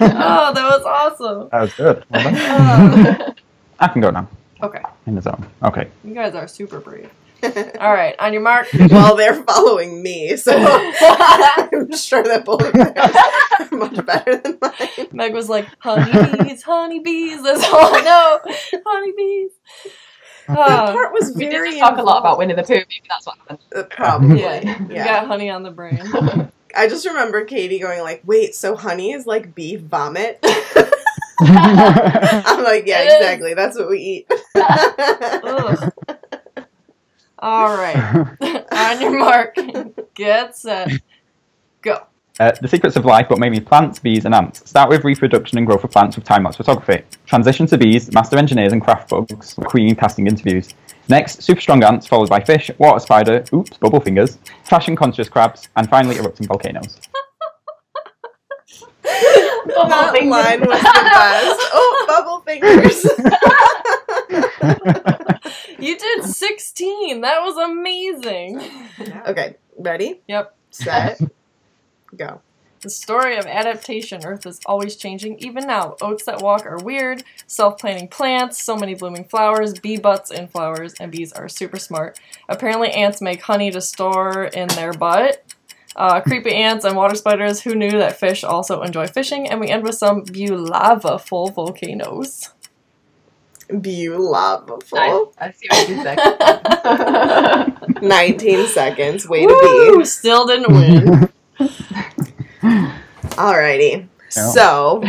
[0.00, 1.48] oh, that was awesome.
[1.50, 2.04] That was good.
[2.10, 3.16] Well done.
[3.20, 3.34] Oh.
[3.80, 4.28] I can go now.
[4.62, 4.82] Okay.
[5.06, 5.46] In the zone.
[5.62, 5.88] Okay.
[6.04, 7.10] You guys are super brave.
[7.80, 8.14] All right.
[8.18, 8.66] On your mark.
[8.90, 14.58] well, they're following me, so I'm sure that both of theirs are much better than
[14.60, 15.08] mine.
[15.12, 17.42] Meg was like, honeybees, honeybees.
[17.42, 18.40] That's all I know.
[18.86, 19.50] Honeybees.
[20.48, 22.38] That Oh, part was We very did talk a lot about involved.
[22.38, 23.58] Winnie the Pooh, maybe that's what happened.
[23.74, 24.40] Uh, probably.
[24.40, 24.60] yeah.
[24.64, 24.82] Yeah.
[24.88, 26.00] You got honey on the brain.
[26.74, 30.38] I just remember Katie going like, "Wait, so honey is like beef vomit?"
[31.40, 33.14] I'm like, "Yeah, It is.
[33.14, 33.54] exactly.
[33.54, 34.32] That's what we eat."
[37.40, 37.70] Ugh.
[37.70, 38.36] All right.
[38.72, 39.56] On your mark.
[40.14, 40.90] Get set.
[41.82, 42.06] Go.
[42.40, 44.68] Uh, the secrets of life, but mainly plants, bees, and ants.
[44.68, 47.02] Start with reproduction and growth of plants with time-lapse photography.
[47.26, 49.54] Transition to bees, master engineers, and craft bugs.
[49.54, 50.72] Queen casting interviews.
[51.08, 55.68] Next, super strong ants, followed by fish, water spider, oops, bubble fingers, fashion conscious crabs,
[55.74, 57.00] and finally erupting volcanoes.
[59.02, 61.60] that line was the best.
[61.72, 63.04] Oh, bubble fingers.
[65.78, 67.20] You did 16.
[67.20, 68.60] That was amazing.
[69.26, 70.54] okay, ready, Yep.
[70.70, 71.20] set,
[72.16, 72.40] go.
[72.80, 74.24] The story of adaptation.
[74.24, 75.38] Earth is always changing.
[75.40, 77.24] Even now, oats that walk are weird.
[77.48, 82.20] Self-planting plants, so many blooming flowers, bee butts in flowers, and bees are super smart.
[82.48, 85.44] Apparently, ants make honey to store in their butt.
[85.96, 87.62] Uh, creepy ants and water spiders.
[87.62, 89.48] Who knew that fish also enjoy fishing?
[89.48, 92.50] And we end with some lava full volcanoes.
[93.80, 95.32] Beautiful.
[95.38, 96.18] I see what you said.
[98.02, 99.28] 19 seconds.
[99.28, 99.98] Way to Woo!
[99.98, 100.04] be.
[100.04, 101.28] Still didn't win.
[103.32, 104.08] Alrighty.
[104.34, 104.50] Yeah.
[104.50, 105.04] So,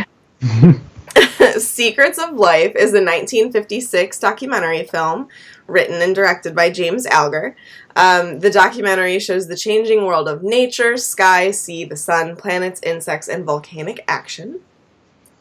[1.58, 5.28] Secrets of Life is a 1956 documentary film
[5.66, 7.56] written and directed by James Algar.
[7.96, 13.28] Um, the documentary shows the changing world of nature, sky, sea, the sun, planets, insects,
[13.28, 14.60] and volcanic action.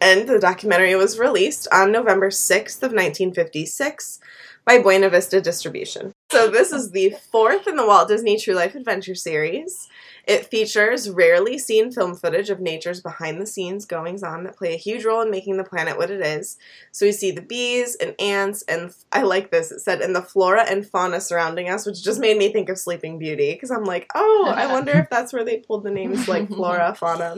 [0.01, 4.19] And the documentary was released on November 6th of 1956
[4.65, 6.13] by Buena Vista Distribution.
[6.31, 9.89] So this is the fourth in the Walt Disney True Life Adventure series.
[10.27, 14.75] It features rarely seen film footage of nature's behind the scenes goings on that play
[14.75, 16.59] a huge role in making the planet what it is.
[16.91, 19.71] So we see the bees and ants, and I like this.
[19.71, 22.77] It said, and the flora and fauna surrounding us, which just made me think of
[22.77, 26.27] Sleeping Beauty because I'm like, oh, I wonder if that's where they pulled the names
[26.27, 27.38] like flora, fauna,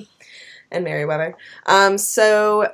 [0.72, 1.38] and Merryweather.
[1.66, 2.74] Um, so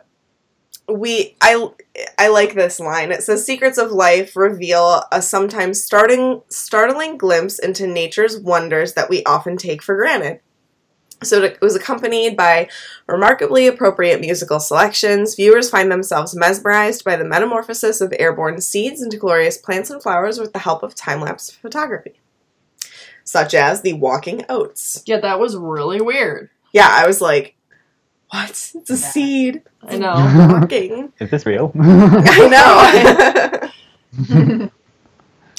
[0.89, 1.69] we I
[2.17, 3.11] I like this line.
[3.11, 9.09] It says secrets of life reveal a sometimes starting startling glimpse into nature's wonders that
[9.09, 10.39] we often take for granted.
[11.23, 12.69] So it was accompanied by
[13.07, 15.33] remarkably appropriate musical selections.
[15.33, 20.39] Viewers find themselves mesmerized by the metamorphosis of airborne seeds into glorious plants and flowers
[20.39, 22.19] with the help of time-lapse photography,
[23.23, 25.01] such as the walking oats.
[25.07, 26.51] Yeah, that was really weird.
[26.71, 27.56] Yeah, I was like,
[28.29, 28.49] what?
[28.49, 28.95] It's a Yeah.
[28.95, 29.61] seed.
[29.83, 30.13] I know.
[30.59, 31.13] Walking.
[31.19, 31.71] Is this real?
[31.79, 33.69] I
[34.29, 34.59] know.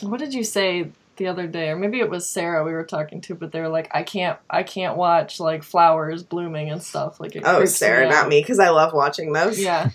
[0.03, 1.71] what did you say the other day?
[1.71, 4.39] Or maybe it was Sarah we were talking to, but they were like, I can't
[4.51, 7.21] I can't watch like flowers blooming and stuff.
[7.21, 9.59] Like it oh, creeps Sarah, me not me, because I love watching those.
[9.61, 9.91] Yeah.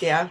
[0.00, 0.28] Yeah.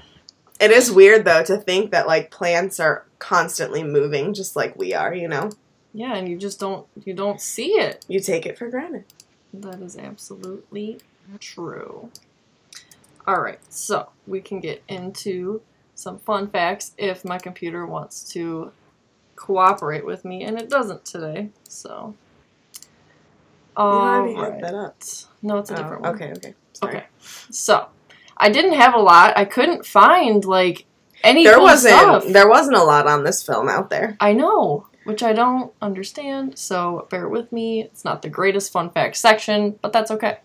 [0.59, 4.93] It is weird though to think that like plants are constantly moving just like we
[4.93, 5.51] are, you know?
[5.93, 8.03] Yeah, and you just don't you don't see it.
[8.07, 9.05] You take it for granted.
[9.53, 10.99] That is absolutely
[11.39, 12.09] true.
[13.25, 15.61] All right, so we can get into
[15.95, 18.71] some fun facts if my computer wants to
[19.35, 21.49] cooperate with me, and it doesn't today.
[21.67, 22.15] So,
[23.77, 24.53] You already Alright.
[24.55, 24.95] had that up.
[25.41, 26.15] no, it's a Oh, different one.
[26.15, 26.53] okay, okay.
[26.73, 26.97] Sorry.
[26.97, 27.05] Okay,
[27.49, 27.87] so
[28.37, 29.37] I didn't have a lot.
[29.37, 30.85] I couldn't find like
[31.23, 31.43] any.
[31.43, 32.25] There cool wasn't stuff.
[32.27, 34.17] there wasn't a lot on this film out there.
[34.19, 37.83] I know, which I don't understand, so bear with me.
[37.83, 40.39] It's not the greatest fun fact section, but that's okay.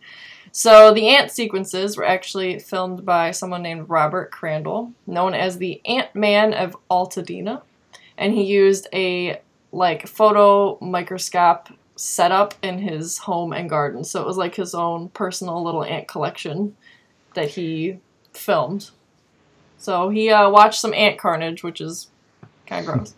[0.59, 5.81] So, the ant sequences were actually filmed by someone named Robert Crandall, known as the
[5.87, 7.62] Ant Man of Altadena,
[8.16, 9.40] and he used a
[9.71, 14.03] like photo microscope setup in his home and garden.
[14.03, 16.77] So, it was like his own personal little ant collection
[17.35, 18.01] that he
[18.33, 18.90] filmed.
[19.79, 22.09] So, he uh, watched some ant carnage, which is
[22.66, 23.14] kind of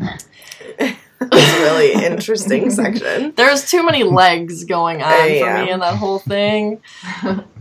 [0.00, 0.96] gross.
[1.20, 3.32] it's a really interesting section.
[3.36, 6.80] There's too many legs going on Uh, for me in that whole thing.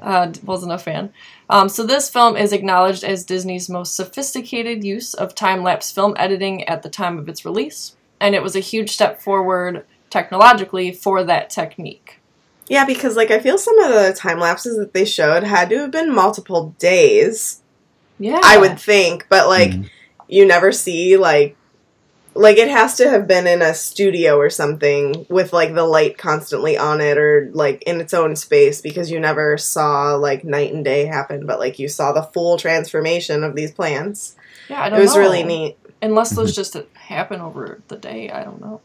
[0.01, 1.11] Uh, wasn't a fan.
[1.49, 6.63] Um, so this film is acknowledged as Disney's most sophisticated use of time-lapse film editing
[6.67, 11.23] at the time of its release, and it was a huge step forward technologically for
[11.23, 12.19] that technique.
[12.67, 15.77] Yeah, because like I feel some of the time lapses that they showed had to
[15.79, 17.61] have been multiple days.
[18.17, 19.89] Yeah, I would think, but like Mhm.
[20.27, 21.55] you never see like
[22.35, 26.17] like it has to have been in a studio or something with like the light
[26.17, 30.73] constantly on it or like in its own space because you never saw like night
[30.73, 34.35] and day happen but like you saw the full transformation of these plants
[34.69, 34.99] Yeah, I it don't know.
[34.99, 35.21] It was know.
[35.21, 36.55] really neat Unless those mm-hmm.
[36.55, 38.81] just happen over the day, I don't know.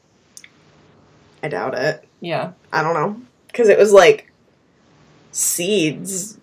[1.42, 4.30] i doubt it Yeah, i don't know because it was like
[5.32, 6.38] seeds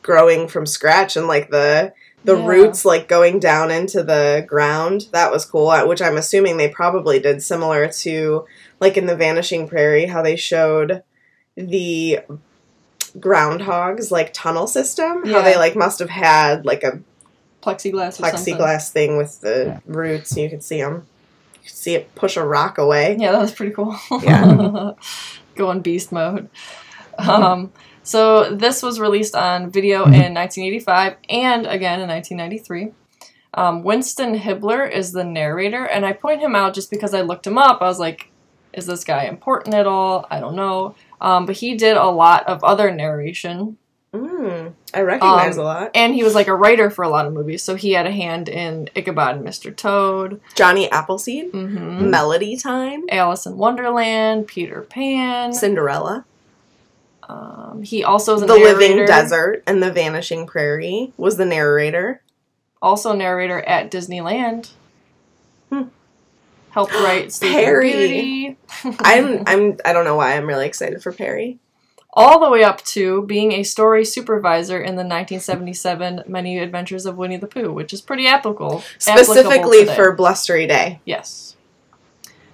[0.00, 1.92] growing from scratch and like the
[2.24, 2.46] the Yeah.
[2.46, 6.68] roots like going down into the ground that was cool uh, which i'm assuming they
[6.68, 8.44] probably did similar to
[8.80, 11.02] like in the vanishing prairie how they showed
[11.56, 12.20] the
[13.18, 17.00] groundhogs like tunnel system how they like must have had like a
[17.62, 18.54] plexiglass or something.
[18.56, 19.80] plexiglass thing with the Yeah.
[19.86, 21.06] roots you could see them
[21.56, 23.96] you could see it push a rock away Yeah, that was pretty cool.
[24.22, 24.92] Yeah.
[25.54, 26.48] Go in beast mode.
[27.18, 27.70] Um,
[28.02, 32.92] so this was released on video in 1985 and again in 1993.
[33.54, 37.46] Um, Winston Hibler is the narrator, and I point him out just because I looked
[37.46, 37.82] him up.
[37.82, 38.30] I was like,
[38.72, 40.26] is this guy important at all?
[40.30, 40.94] I don't know.
[41.20, 43.76] Um, but he did a lot of other narration,
[44.14, 47.26] mm, i recognize Um, a lot and he was like a writer for a lot
[47.26, 47.62] of movies.
[47.62, 49.74] So he had a hand in Ichabod and Mr.
[49.76, 55.52] Toad, johnny appleseed hmm melody time Alice in Wonderland, Peter Pan.
[55.52, 56.24] cinderella
[57.28, 62.22] Um, he also is a the living desert and the vanishing prairie was the narrator
[62.82, 64.70] also narrator at Disneyland.
[65.70, 65.84] Hmm.
[66.70, 68.58] Helped write Perri.
[69.00, 71.58] I'm i'm i don't know why i'm really excited for perri
[72.14, 77.16] all the way up to being a story supervisor in the 1977 Many Adventures of
[77.16, 78.82] Winnie the Pooh, which is pretty applicable.
[79.06, 79.94] applicable specifically today.
[79.94, 81.56] for blustery day yes.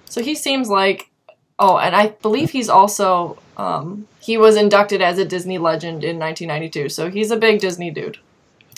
[0.05, 1.09] So he seems like
[1.57, 6.19] oh, and I believe he's also um, he was inducted as a Disney legend in
[6.19, 6.89] 1992.
[6.89, 8.17] So he's a big Disney dude.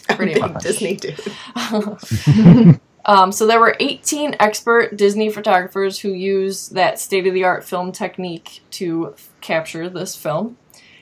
[0.09, 0.63] Pretty Big much.
[0.63, 1.19] disney dude
[3.05, 7.63] Um, so there were 18 expert Disney photographers who used that state of the art
[7.63, 10.57] film technique to f- capture this film.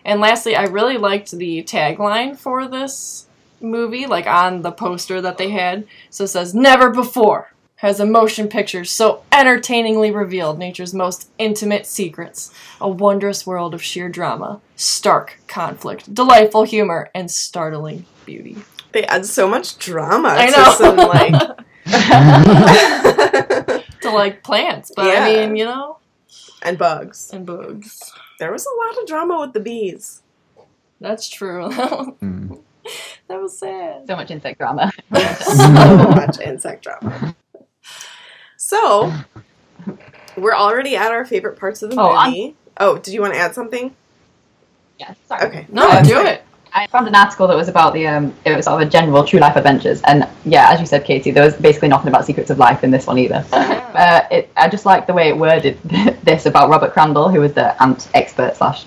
[0.05, 3.27] And lastly, I really liked the tagline for this
[3.59, 5.85] movie, like on the poster that they had.
[6.09, 11.85] So it says, Never before has a motion picture so entertainingly revealed nature's most intimate
[11.85, 12.51] secrets.
[12.81, 18.57] A wondrous world of sheer drama, stark conflict, delightful humor, and startling beauty.
[18.91, 20.73] They add so much drama I to know.
[20.73, 21.31] some like
[24.01, 25.23] to like plants, but Yeah.
[25.23, 25.97] I mean, you know,
[26.61, 27.29] and bugs.
[27.31, 28.11] and bugs.
[28.39, 30.21] There was a lot of drama with the bees.
[30.99, 31.69] That's true.
[32.21, 32.59] Mm.
[33.27, 34.07] that was sad.
[34.07, 34.91] So much insect drama.
[35.37, 35.67] so
[36.09, 37.35] much insect drama.
[38.69, 39.11] So,
[40.37, 42.55] we're already at our favorite parts of the Oh, I'm- movie.
[42.79, 43.95] Oh, did you want to add something?
[44.99, 45.15] Yes.
[45.27, 45.47] sorry.
[45.47, 45.65] Okay.
[45.69, 46.27] No, that's do fine.
[46.27, 46.43] it.
[46.71, 49.23] I found an article that was about the um, it was sort of a general
[49.23, 52.51] true life adventures, and yeah, as you said, Katie, there was basically nothing about secrets
[52.51, 53.43] of life in this one either.
[53.89, 55.81] Uh, it, I just like the way it worded
[56.23, 58.85] this about Robert Crandall, who was the ant expert slash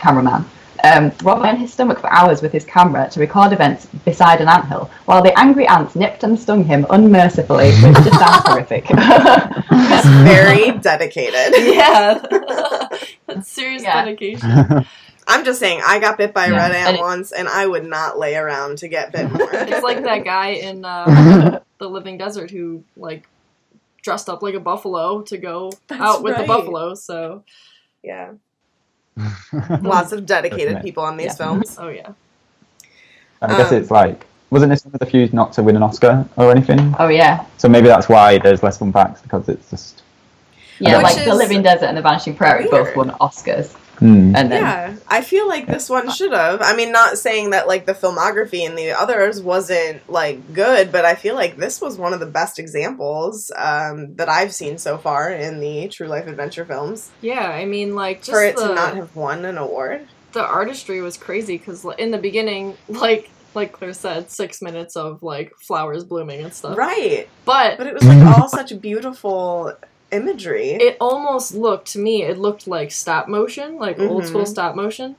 [0.00, 0.44] cameraman.
[0.84, 4.40] Um, Robert lay on his stomach for hours with his camera to record events beside
[4.40, 8.86] an anthill, while the angry ants nipped and stung him unmercifully, which just sounds horrific.
[8.86, 8.96] He's
[10.24, 11.54] very dedicated.
[11.74, 12.18] Yeah.
[13.28, 14.04] That's serious Yeah.
[14.04, 14.84] dedication.
[15.28, 16.56] I'm just saying, I got bit by a Yeah.
[16.56, 19.48] red And ant it- once, and I would not lay around to get bit more.
[19.52, 23.28] It's like that guy in uh, The Living Desert who, like,
[24.02, 27.44] dressed up like a buffalo to go That's out with the buffalo, so.
[28.02, 28.32] yeah,
[29.80, 31.36] lots of dedicated people on these Yeah.
[31.36, 31.76] films.
[31.78, 32.12] Oh, yeah.
[33.42, 35.82] I guess Um, it's like, wasn't this one of the few not to win an
[35.82, 36.94] Oscar or anything?
[36.98, 40.02] oh yeah, So maybe that's why there's less fun facts because it's just.
[40.78, 44.34] yeah, Which like The Living Desert and The Vanishing Prairie both won Oscars, Hmm.
[44.36, 46.60] and then Yeah, I feel like this one should have.
[46.62, 51.04] I mean, not saying that like the filmography and the others wasn't like good, but
[51.04, 54.98] I feel like this was one of the best examples um, that I've seen so
[54.98, 57.10] far in the true life adventure films.
[57.20, 60.42] Yeah, I mean, like, just For it the, to not have won an award, the
[60.44, 65.52] artistry was crazy because in the beginning, like, like Claire said, six minutes of, like,
[65.60, 66.76] flowers blooming and stuff.
[66.78, 67.28] right?
[67.44, 69.74] But But it was like all such beautiful
[70.12, 70.70] imagery.
[70.70, 74.26] it almost looked to me it looked like stop motion like old Mhm.
[74.26, 75.16] school stop motion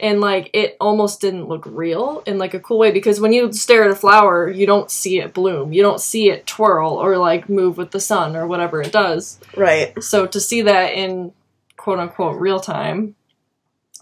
[0.00, 3.52] and like it almost didn't look real in like a cool way because when you
[3.52, 7.16] stare at a flower you don't see it bloom you don't see it twirl or
[7.16, 10.02] like move with the sun or whatever it does right.
[10.02, 11.32] so to see that in
[11.76, 13.14] quote unquote real time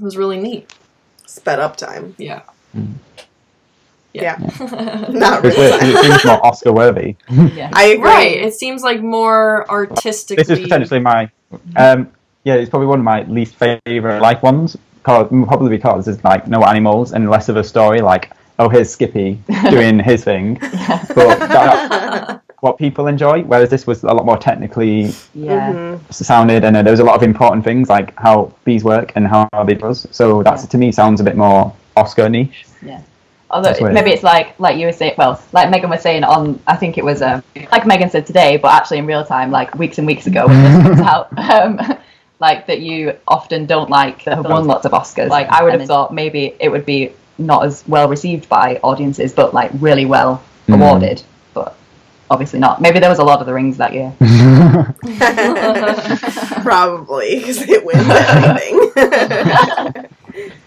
[0.00, 0.72] was really neat
[1.26, 2.14] Sped up time.
[2.18, 2.42] yeah
[2.76, 2.94] Mm.
[4.14, 4.36] Yeah.
[4.38, 7.16] yeah Not It's real weird 'cause it seems more Oscar worthy.
[7.30, 7.70] yeah.
[7.72, 8.04] I agree.
[8.04, 11.30] right it seems like more artistically This is potentially my.
[11.76, 12.08] Um,
[12.44, 14.76] yeah, it's probably one of my least favorite like ones.
[15.04, 18.00] Cause, probably because there's like no animals and less of a story.
[18.00, 20.58] Like, oh, here's Skippy doing his thing.
[20.60, 23.42] But that, what people enjoy.
[23.42, 25.72] Whereas this was a lot more technically yeah.
[25.72, 26.12] Mhm.
[26.14, 29.26] sounded, and uh, there was a lot of important things like how bees work and
[29.26, 30.06] how they does.
[30.12, 30.66] So that Yeah.
[30.66, 32.66] to me sounds a bit more Oscar niche.
[33.52, 36.58] Although That's maybe it's like like you were saying, well, like Megan was saying on,
[36.66, 39.74] I think it was um, like Megan said today, but actually in real time, like
[39.74, 41.98] weeks and weeks ago when this comes out, um,
[42.40, 45.28] like that you often don't like that have won lots of Oscars.
[45.28, 49.32] Like I would have thought maybe it would be not as well received by audiences,
[49.32, 50.74] but like really well Mm.
[50.76, 51.20] awarded.
[51.54, 51.74] But
[52.30, 52.80] obviously not.
[52.80, 54.14] Maybe there was a lot of the rings that year.
[56.62, 58.78] Probably because it wins everything.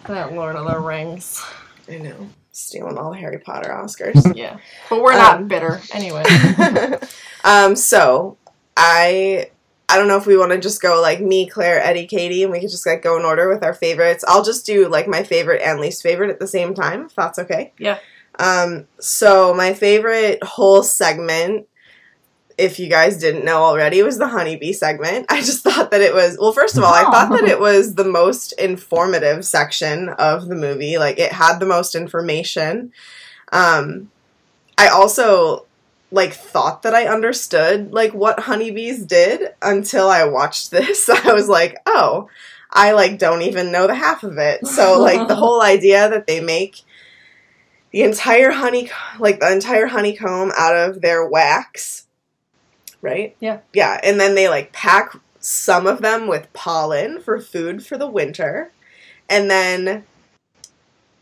[0.08, 1.44] that lord of the rings
[1.90, 4.36] I know, stealing all the Harry Potter Oscars.
[4.36, 4.58] yeah
[4.90, 6.24] but we're not Um, bitter anyway
[7.44, 8.38] um, so
[8.78, 9.50] I
[9.88, 12.52] I don't know if we want to just go like me, Claire, Eddie, Katie, and
[12.52, 14.26] we could just like go in order with our favorites.
[14.28, 17.38] I'll just do like my favorite and least favorite at the same time, if that's
[17.38, 17.72] okay.
[17.78, 18.00] Yeah.
[18.40, 21.68] Um, so my favorite whole segment,
[22.58, 25.26] if you guys didn't know already, it was the honeybee segment.
[25.30, 27.96] I just thought that it was well, first of all, I thought that it was
[27.96, 30.98] the most informative section of the movie.
[30.98, 32.92] Like it had the most information.
[33.52, 34.12] Um,
[34.78, 35.66] I also
[36.12, 41.10] like thought that I understood like what honeybees did until I watched this.
[41.10, 42.30] I was like, oh,
[42.72, 44.66] I like don't even know the half of it.
[44.68, 46.82] So like the whole idea that they make
[47.92, 48.90] the entire honey
[49.20, 52.05] like the entire honeycomb out of their wax,
[53.02, 53.36] right?
[53.40, 53.60] Yeah.
[53.74, 58.08] Yeah, and then they like pack some of them with pollen for food for the
[58.08, 58.72] winter.
[59.30, 60.04] And then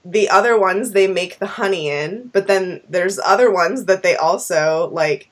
[0.06, 4.16] the other ones they make the honey in, but then there's other ones that they
[4.16, 5.30] also like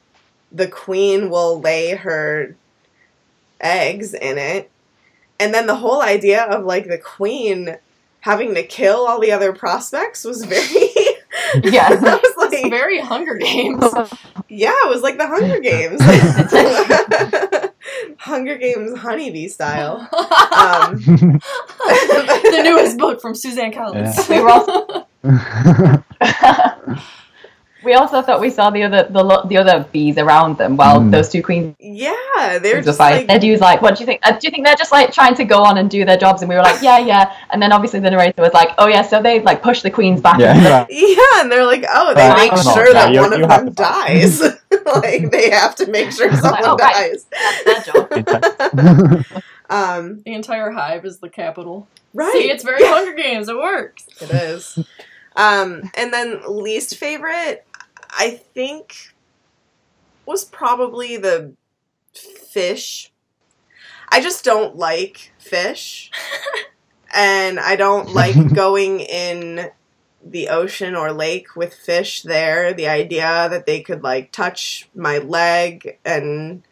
[0.51, 2.55] the queen will lay her
[3.59, 4.69] eggs in it.
[5.39, 7.77] And then the whole idea of like the queen
[8.21, 10.89] having to kill all the other prospects was very
[11.63, 11.89] Yeah.
[12.51, 13.83] I was It's like very Hunger Games.
[14.49, 16.01] yeah, it was like the Hunger Games.
[18.19, 20.07] Hunger Games honeybee style.
[20.11, 24.27] Um, the the newest book from Suzanne Collins.
[24.29, 25.05] We were also
[27.83, 30.99] we also thought we saw the other the lo- the other bees around them while
[30.99, 31.11] Mm.
[31.11, 32.13] those two queens Yeah,
[32.61, 33.27] they're were just fighting.
[33.27, 34.21] like, Eddie was like, "What do you think?
[34.23, 36.41] Uh, do you think they're just like trying to go on and do their jobs?"
[36.41, 39.01] And we were like, "Yeah, yeah." And then obviously the narrator was like, "Oh yeah,
[39.01, 40.85] so they like push the queens back." into the- yeah.
[40.89, 42.37] yeah, and they're like, oh, they Right.
[42.51, 44.41] make Oh, sure yeah, that you- one you of have them dies.
[44.85, 47.11] like they have to make sure someone oh, right.
[47.11, 47.25] dies.
[47.65, 49.27] That's.
[49.69, 51.87] Um, the entire hive is the capital.
[52.13, 52.31] right.
[52.33, 52.91] See, it's very Yeah.
[52.93, 53.47] Hunger Games.
[53.47, 54.05] It works.
[54.19, 54.77] It is.
[55.37, 57.65] Um, and then least favorite,
[58.11, 59.13] I think,
[60.25, 61.53] was probably the
[62.13, 63.11] fish.
[64.09, 66.11] I just don't like fish.
[67.13, 69.71] and I don't like going in
[70.23, 72.73] the ocean or lake with fish there.
[72.73, 76.63] The idea that they could like touch my leg and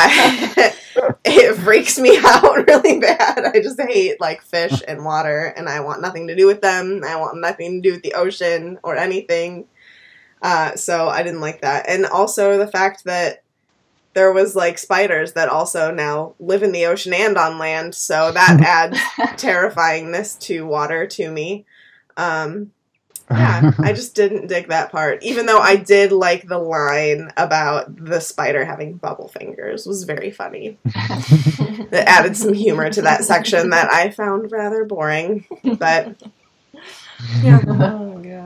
[0.00, 0.74] I,
[1.24, 3.44] it freaks me out really bad.
[3.44, 7.02] I just hate like fish and water, and I want nothing to do with them.
[7.04, 9.66] I want nothing to do with the ocean or anything.
[10.42, 13.42] Uh, so I didn't like that, and also the fact that
[14.14, 17.94] there was like spiders that also now live in the ocean and on land.
[17.94, 18.98] So that adds
[19.40, 21.64] terrifyingness to water to me.
[22.16, 22.72] Um,
[23.30, 25.22] yeah, I just didn't dig that part.
[25.22, 30.30] Even though I did like the line about the spider having bubble fingers was very
[30.30, 30.78] funny.
[30.84, 35.44] it added some humor to that section that I found rather boring.
[35.62, 36.16] But
[37.42, 38.37] yeah, Oh god.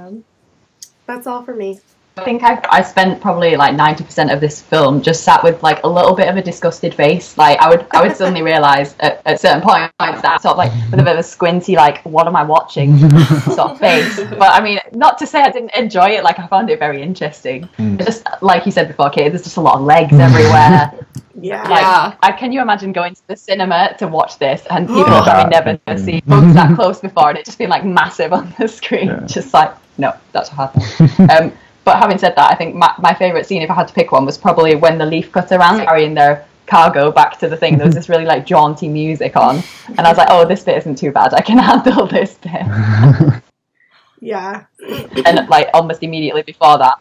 [1.07, 1.80] That's all for me.
[2.14, 5.62] I think I, I spent probably like ninety percent of this film just sat with
[5.62, 7.38] like a little bit of a disgusted face.
[7.38, 10.72] Like I would I would suddenly realise at, at certain points that sort of like
[10.90, 12.98] with a bit of a squinty like what am I watching
[13.40, 14.14] sort of face.
[14.18, 16.22] But I mean, not to say I didn't enjoy it.
[16.22, 17.66] Like I found it very interesting.
[17.78, 18.05] Mm.
[18.05, 20.92] Just like you said before, Kate, there's just a lot of legs everywhere.
[21.40, 21.62] Yeah.
[21.62, 22.14] Like, Yeah.
[22.22, 25.22] I, can you imagine going to the cinema to watch this and people Oh.
[25.22, 25.98] having never Mm.
[25.98, 29.09] seen bugs that close before and it just being like massive on the screen?
[29.09, 29.20] Yeah.
[29.26, 31.30] Just like, no, that's a hard thing.
[31.30, 31.53] um,
[31.84, 34.12] but having said that, I think my, my favourite scene, if I had to pick
[34.12, 37.76] one, was probably when the leaf cutter ran carrying their cargo back to the thing.
[37.76, 40.78] There was this really like jaunty music on, and I was like, oh, this bit
[40.78, 41.34] isn't too bad.
[41.34, 43.43] I can handle this bit.
[44.22, 44.66] Yeah.
[45.26, 46.99] and like almost immediately before that,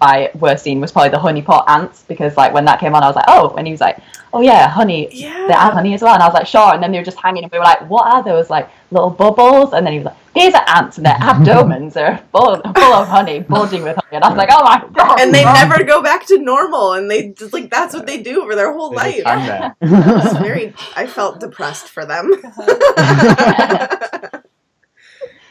[0.00, 3.02] my worst scene was probably the honey pot ants because like when that came on,
[3.02, 3.98] I was like, oh, and he was like,
[4.32, 5.46] oh yeah, honey, Yeah.
[5.46, 6.74] they add honey as well, and I was like, sure.
[6.74, 9.10] And then they were just hanging, and we were like, what are those like little
[9.10, 9.72] bubbles?
[9.72, 13.06] And then he was like, these are ants, and their abdomens are full, full of
[13.06, 14.16] honey, bulging with honey.
[14.16, 15.20] And I was like, oh my god!
[15.20, 18.42] And they never go back to normal, and they just like that's what they do
[18.44, 19.22] for their whole life.
[19.24, 19.76] I'm there.
[19.80, 20.74] Was very.
[20.96, 22.32] I felt depressed for them.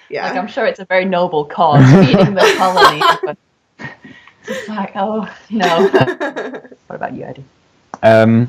[0.09, 0.27] yeah.
[0.27, 3.01] Like I'm sure it's a very noble cause, feeding the colony.
[3.23, 3.37] but
[4.45, 5.87] just like, oh no.
[6.87, 7.45] what about you, Eddie?
[8.01, 8.47] Um,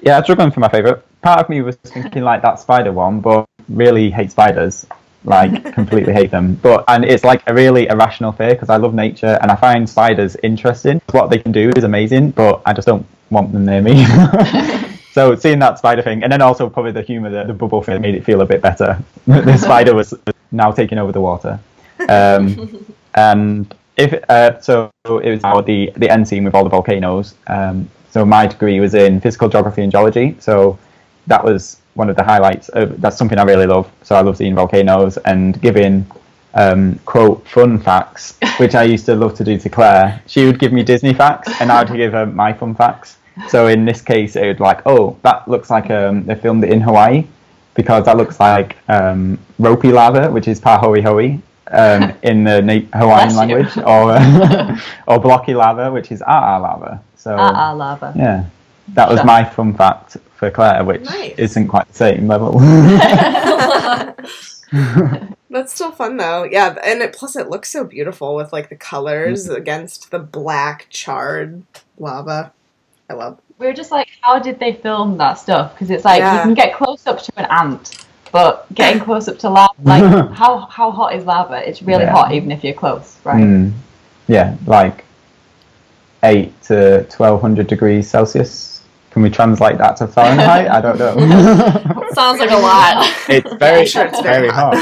[0.00, 1.02] yeah, I'm struggling for my favourite.
[1.20, 4.86] Part of me was thinking like that spider one, but really hate spiders.
[5.24, 6.54] Like completely hate them.
[6.54, 9.88] But and it's like a really irrational fear because I love nature and I find
[9.88, 11.02] spiders interesting.
[11.10, 14.04] What they can do is amazing, but I just don't want them near me.
[15.12, 18.00] so seeing that spider thing, and then also probably the humour, the, the bubble thing
[18.00, 19.02] made it feel a bit better.
[19.26, 20.14] the spider was
[20.52, 21.58] now taking over the water.
[22.08, 27.34] Um, and if uh, so, it was the the end scene with all the volcanoes.
[27.48, 30.36] Um, so my degree was in physical geography and geology.
[30.38, 30.78] So
[31.26, 32.68] that was one of the highlights.
[32.70, 33.90] Of, that's something I really love.
[34.02, 36.06] So I love seeing volcanoes and giving
[36.54, 40.22] um, quote fun facts, which I used to love to do to Claire.
[40.26, 43.18] She would give me Disney facts, and I'd give her my fun facts.
[43.48, 46.70] So in this case, it would like, oh, that looks like um, they filmed it
[46.70, 47.24] in Hawaii
[47.74, 51.40] because that looks like um, ropey lava, which is pahoehoe
[51.70, 57.02] um, in the na- Hawaiian language, or uh, or blocky lava, which is a'a lava.
[57.16, 58.12] So Ah, ah, lava.
[58.16, 58.44] yeah,
[58.94, 59.26] that was Sure.
[59.26, 61.34] my fun fact for Claire, which Nice.
[61.36, 62.58] isn't quite the same level.
[65.50, 66.44] That's still fun though.
[66.44, 70.86] Yeah, and it, plus it looks so beautiful with like the colors against the black
[70.90, 71.62] charred
[71.98, 72.52] lava.
[73.10, 73.38] I love.
[73.58, 75.72] we were just like, how did they film that stuff?
[75.72, 76.34] Because it's like Yeah.
[76.36, 80.30] you can get close up to an ant, but getting close up to lava, like
[80.32, 81.66] how how hot is lava?
[81.68, 82.12] It's really Yeah.
[82.12, 83.42] hot even if you're close, right?
[83.42, 83.72] Mm.
[84.26, 85.04] Yeah, like
[86.24, 88.82] eight to twelve hundred degrees Celsius.
[89.10, 90.68] Can we translate that to Fahrenheit?
[90.68, 91.14] I don't know.
[92.12, 93.06] Sounds like a lot.
[93.28, 94.74] it's very, sure it's very very hot.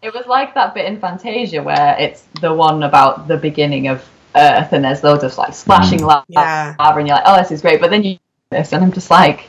[0.00, 4.04] It was like that bit in Fantasia where it's the one about the beginning of
[4.36, 6.74] Earth, and there's loads of like splashing lava, Yeah.
[6.78, 7.80] and you're like, oh, this is great.
[7.80, 8.18] But then you
[8.50, 9.48] this, and I'm just like,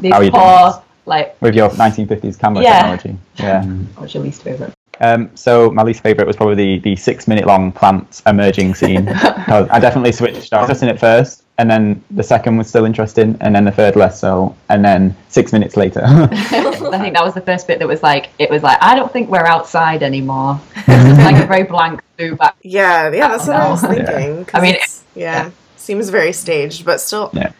[0.00, 2.72] these How doing poor, like, With your 1950s camera Yeah.
[2.96, 3.18] technology.
[3.36, 3.64] Yeah.
[3.96, 4.72] what's your least favorite?
[4.98, 9.06] Um, so my least favourite was probably the, the six minute long plant emerging scene.
[9.46, 10.52] 'Cause I definitely switched.
[10.54, 13.64] I was just in it first, and then the second was still interesting, and then
[13.66, 16.00] the third less so, and then six minutes later.
[16.04, 16.26] I
[16.98, 19.28] think that was the first bit that was like, it was like, I don't think
[19.28, 20.58] we're outside anymore.
[20.76, 22.56] It's like a very blank blue back.
[22.62, 24.06] Yeah, yeah, that's what I was thinking.
[24.38, 24.44] Yeah.
[24.54, 25.50] I mean, it's- yeah, yeah.
[25.76, 27.52] seems very staged, but still, Yeah.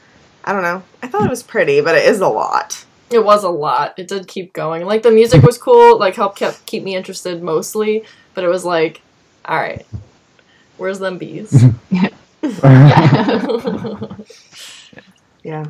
[0.43, 0.83] I don't know.
[1.03, 2.86] I thought it was pretty, but it is a lot.
[3.11, 3.95] It was a lot.
[3.99, 4.85] It did keep going.
[4.85, 8.05] Like the music was cool, like helped kept keep me interested mostly,
[8.35, 9.01] but it was like,
[9.45, 9.87] all right,
[10.77, 11.65] where's them bees?
[15.43, 15.67] Yeah.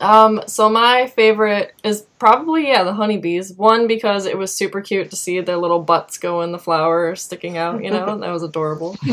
[0.00, 3.52] um, so my favorite is probably yeah the honeybees.
[3.52, 7.14] One because it was super cute to see their little butts go in the flower
[7.14, 7.84] sticking out.
[7.84, 8.96] You know that was adorable.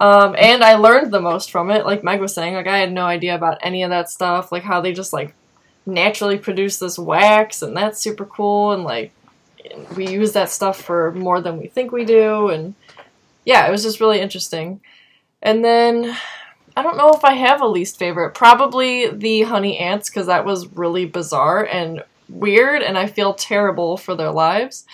[0.00, 1.86] Um, and I learned the most from it.
[1.86, 4.50] Like Meg was saying, like I had no idea about any of that stuff.
[4.50, 5.32] Like how they just like
[5.86, 8.72] naturally produce this wax, and that's super cool.
[8.72, 9.12] And like
[9.96, 12.48] we use that stuff for more than we think we do.
[12.48, 12.74] And
[13.44, 14.80] yeah, it was just really interesting.
[15.42, 16.16] And then
[16.76, 18.34] I don't know if I have a least favorite.
[18.34, 23.96] Probably the honey ants because that was really bizarre and weird, and I feel terrible
[23.96, 24.84] for their lives.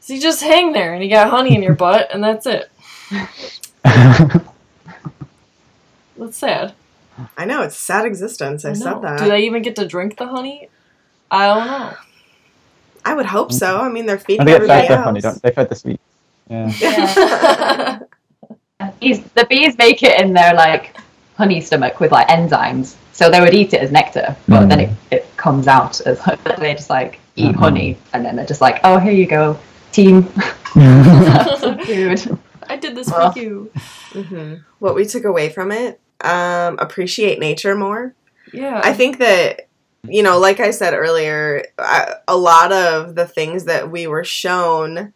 [0.00, 2.70] So you just hang there and you got honey in your butt, and that's it.
[6.16, 6.74] That's sad.
[7.36, 8.64] I know it's a sad existence.
[8.64, 8.74] I, know.
[8.74, 9.18] said that.
[9.20, 10.68] Do they even get to drink the honey?
[11.30, 11.94] I don't know.
[13.04, 13.78] I would hope so.
[13.80, 15.34] I mean, they're feeding think it's everybody fed the honey, else.
[15.34, 15.50] don't they?
[15.52, 16.00] Fed the sweet.
[16.50, 17.98] Yeah.
[19.00, 20.96] Bees, the bees make it in their like
[21.36, 24.68] honey stomach with like enzymes, so they would eat it as nectar, but Mm.
[24.68, 26.38] then it, it comes out as honey.
[26.58, 27.58] They just like eat Mhm.
[27.58, 29.58] honey, and then they're just like, oh, here you go,
[29.92, 30.22] team.
[30.74, 32.38] Food.
[32.68, 33.32] I did this Well.
[33.32, 33.70] for you.
[34.12, 38.14] hmm What we took away from it, um, appreciate nature more.
[38.52, 38.80] Yeah.
[38.82, 39.68] I think that
[40.08, 44.24] you know, like I said earlier, I, a lot of the things that we were
[44.24, 45.14] shown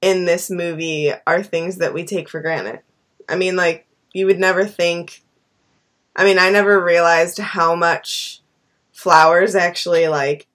[0.00, 2.80] in this movie are things that we take for granted.
[3.28, 5.22] I mean, like you would never think.
[6.14, 8.40] I mean, I never realized how much
[8.92, 10.46] flowers actually like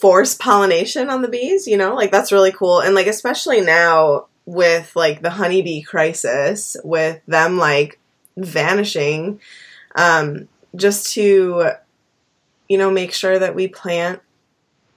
[0.00, 1.66] force pollination on the bees.
[1.66, 6.76] You know, like that's really cool, and like especially now with like the honeybee crisis,
[6.84, 7.98] with them like
[8.44, 9.40] vanishing,
[9.94, 11.72] um, just to
[12.68, 14.20] you know, make sure that we plant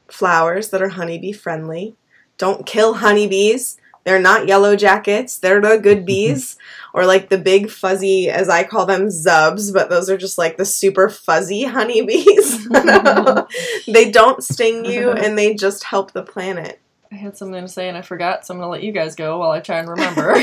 [0.09, 1.95] flowers that are honeybee friendly.
[2.37, 3.77] Don't kill honeybees.
[4.03, 5.37] They're not yellow jackets.
[5.37, 6.57] They're the good bees.
[6.93, 10.57] or like the big fuzzy, as I call them, zubs, but those are just like
[10.57, 12.67] the super fuzzy honeybees.
[13.87, 16.79] they don't sting you and they just help the planet.
[17.11, 19.37] I had something to say and I forgot, so I'm gonna let you guys go
[19.37, 20.33] while I try and remember.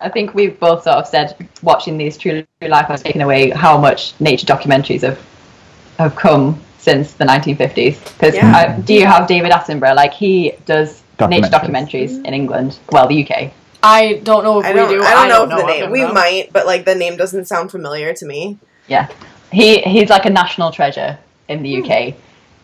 [0.00, 3.78] I think we've both sort of said watching these True Life has taken away how
[3.78, 5.18] much nature documentaries have
[5.98, 8.02] have come since the 1950s.
[8.14, 8.78] Because Yeah.
[8.84, 9.94] do you have David Attenborough?
[9.94, 11.50] Like he does nature Documentaries.
[11.50, 13.50] documentaries in England, well, the UK.
[13.82, 15.02] I don't know if I we don't, do.
[15.02, 15.90] I don't know if the name.
[15.90, 16.12] We though.
[16.12, 18.58] might, but like the name doesn't sound familiar to me.
[18.88, 19.08] Yeah,
[19.52, 21.90] he he's like a national treasure in the hmm.
[21.90, 22.14] UK.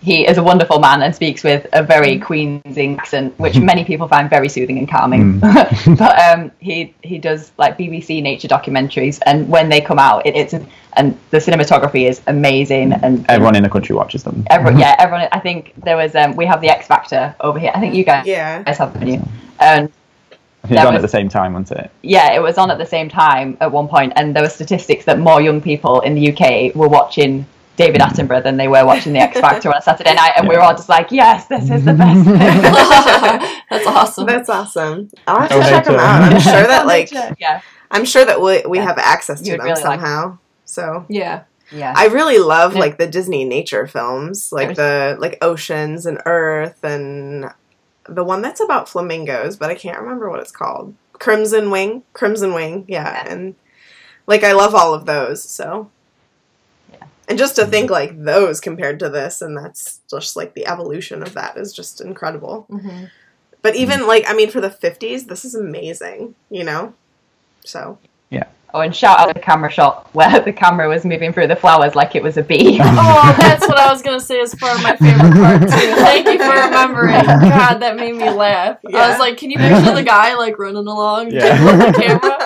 [0.02, 4.06] He is a wonderful man and speaks with a very Queensing accent, which many people
[4.06, 5.40] find very soothing and calming.
[5.40, 10.36] but um, he he does like BBC nature documentaries, and when they come out, it,
[10.36, 10.54] it's
[10.98, 12.92] and the cinematography is amazing.
[12.92, 14.44] And Everyone in the country watches them.
[14.50, 15.28] everyone, yeah, everyone.
[15.32, 17.72] I think there was um, we have the X Factor over here.
[17.74, 18.62] I think you guys Yeah.
[18.62, 19.22] guys have haven't you?
[19.60, 19.88] And
[20.30, 21.90] It was That on at the same time, wasn't it?
[22.02, 25.04] yeah, it was on at the same time at one point, and there were statistics
[25.06, 27.46] that more young people in the UK were watching
[27.76, 30.56] David Attenborough than they were watching the X Factor on a Saturday night, and we
[30.56, 32.24] were all just like, "Yes, this is the best."
[33.70, 34.26] That's awesome.
[34.26, 35.10] That's awesome.
[35.26, 36.32] I'll have to Oh, check them out.
[36.32, 37.60] I'm sure that like yeah,
[37.90, 38.84] I'm sure that we we Yeah.
[38.84, 40.38] have access to You'd them really like somehow.
[40.64, 41.42] so yeah.
[41.70, 41.92] yeah.
[41.96, 42.80] I really love Yeah.
[42.80, 47.46] like the Disney nature films, like the like Oceans and Earth and
[48.08, 50.94] the one that's about flamingos, but I can't remember what it's called.
[51.14, 53.32] Crimson Wing, Crimson Wing, yeah, Yeah.
[53.32, 53.54] and
[54.26, 55.42] like I love all of those.
[55.42, 55.84] So, Yeah.
[57.28, 61.22] And just to think like those compared to this, and that's just like the evolution
[61.22, 62.66] of that is just incredible.
[62.68, 63.04] hmm
[63.62, 66.34] But even like I mean, for the fifties, this is amazing.
[66.50, 66.94] You know,
[67.64, 67.98] so
[68.74, 71.94] Oh, and shout out the camera shot where the camera was moving through the flowers
[71.94, 72.78] like it was a bee.
[72.82, 75.68] Oh, that's what I was gonna say as part of my favorite part too.
[75.68, 77.12] Thank you for remembering.
[77.14, 78.78] God, that made me laugh.
[78.92, 81.64] I was like, can you picture the guy like running along Yeah.
[81.86, 82.36] with the camera?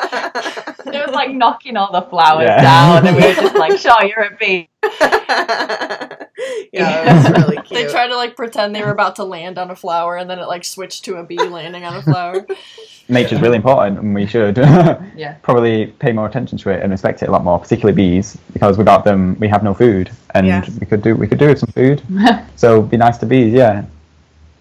[0.92, 2.60] it was like knocking all the flowers Yeah.
[2.62, 4.68] down, and we were just like, "Sure, you're a bee."
[6.72, 7.68] yeah, that was really cute.
[7.86, 10.38] They tried to like pretend they were about to land on a flower, and then
[10.38, 12.46] it like switched to a bee landing on a flower.
[13.08, 15.34] Nature's really important, and we should Yeah.
[15.42, 18.76] probably pay more attention to it and respect it a lot more, particularly bees, because
[18.78, 20.70] without them, we have no food, and Yes.
[20.80, 22.02] we could do we could do with some food.
[22.56, 23.84] so be nice to bees, yeah.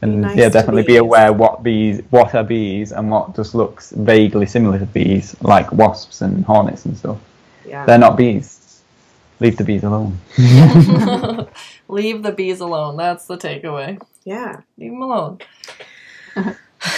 [0.01, 3.53] and nice yeah, to definitely be aware what bees, what are bees, and what just
[3.55, 7.17] looks vaguely similar to bees, like wasps and hornets and stuff.
[7.67, 7.85] Yeah.
[7.85, 8.81] They're not bees.
[9.41, 10.17] Leave the bees alone.
[11.87, 12.97] Leave the bees alone.
[12.97, 14.01] That's the takeaway.
[14.25, 14.61] yeah.
[14.77, 15.39] Leave them alone.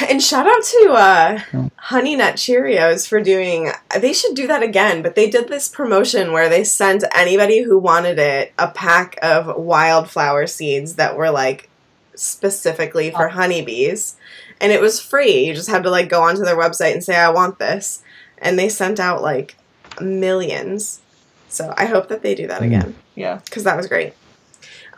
[0.10, 1.70] And shout out to uh, Yeah.
[1.76, 3.72] Honey Nut Cheerios for doing.
[3.99, 5.02] They should do that again.
[5.02, 9.56] But they did this promotion where they sent anybody who wanted it a pack of
[9.58, 11.70] wildflower seeds that were like
[12.16, 14.16] specifically for honeybees,
[14.60, 15.45] and it was free.
[15.45, 18.04] You just had to like go onto their website and say I want this,
[18.38, 19.56] and they sent out like
[19.99, 21.02] millions.
[21.49, 22.66] So I hope that they do that Mm.
[22.66, 23.39] again Yeah.
[23.45, 24.14] because that was great.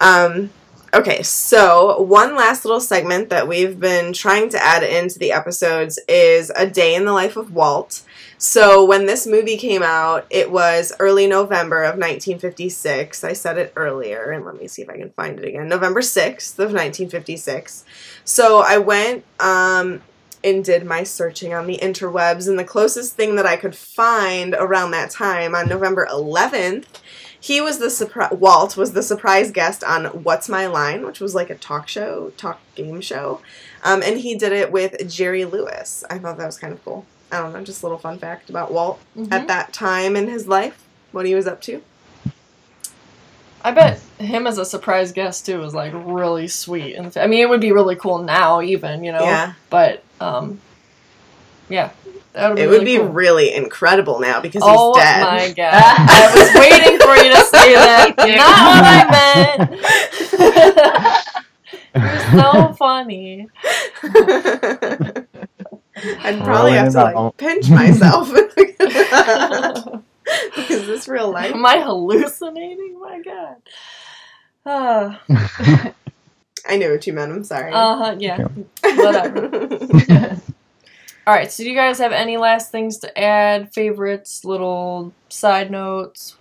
[0.02, 0.50] Um,
[0.94, 6.00] okay, so one last little segment that we've been trying to add into the episodes
[6.08, 8.04] is a day in the life of Walt.
[8.38, 13.24] So when this movie came out, it was early November of 1956.
[13.24, 15.68] I said it earlier, and let me see if I can find it again.
[15.68, 17.86] November 6th of 1956.
[18.26, 20.02] So I went um,
[20.44, 24.54] and did my searching on the interwebs, and the closest thing that I could find
[24.54, 26.86] around that time on November 11th
[27.46, 31.36] he was the surprise walt was the surprise guest on what's my line which was
[31.36, 33.42] like a talk show talk game show
[33.84, 37.06] um, and he did it with jerry lewis i thought that was kind of cool
[37.34, 39.32] i don't know just a little fun fact about walt Mhm.
[39.34, 41.82] at that time in his life what he was up to
[43.66, 47.40] I bet him as a surprise guest too was like really sweet, and I mean
[47.40, 49.24] it would be really cool now, even you know.
[49.24, 49.54] Yeah.
[49.70, 50.60] But um,
[51.70, 51.92] yeah,
[52.34, 53.08] that would be it really would be cool.
[53.10, 55.24] really incredible now because he's dead.
[55.24, 55.74] oh my god!
[55.74, 58.18] I was waiting for you to say that.
[58.18, 59.72] Not what I meant.
[61.96, 63.48] You're so funny.
[66.24, 68.30] i'd probably Oh, have to like pinch myself
[70.70, 73.00] is this real life Am I hallucinating?
[73.00, 73.56] My god.
[74.66, 75.16] Uh
[76.66, 78.16] i knew what you meant i'm sorry Uh huh.
[78.18, 78.48] Yeah.
[78.82, 80.33] Whatever.
[81.26, 81.52] All right.
[81.52, 83.74] So, do you guys have any last things to add?
[83.74, 86.36] Favorites, little side notes?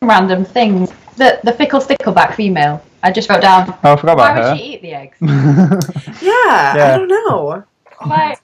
[0.00, 0.90] Random things.
[1.16, 2.82] The the fickle stickleback female.
[3.02, 3.76] I just wrote down.
[3.84, 5.16] Oh, I forgot about Why about would she eat the eggs?
[6.22, 7.64] yeah, i don't know
[7.98, 8.36] Why?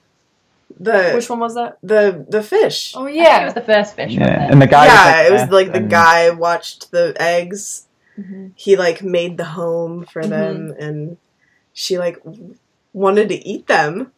[0.79, 1.77] the Which one was that?
[1.83, 4.11] the the fish Oh yeah, It was the first fish.
[4.13, 4.51] yeah, Wasn't it?
[4.51, 4.85] and the guy.
[4.85, 7.87] yeah, was, it was like the and- guy watched the eggs.
[8.17, 8.51] Mhm.
[8.55, 10.29] He like made the home for Mhm.
[10.29, 11.17] them, and
[11.73, 12.21] she like
[12.93, 14.11] wanted to eat them.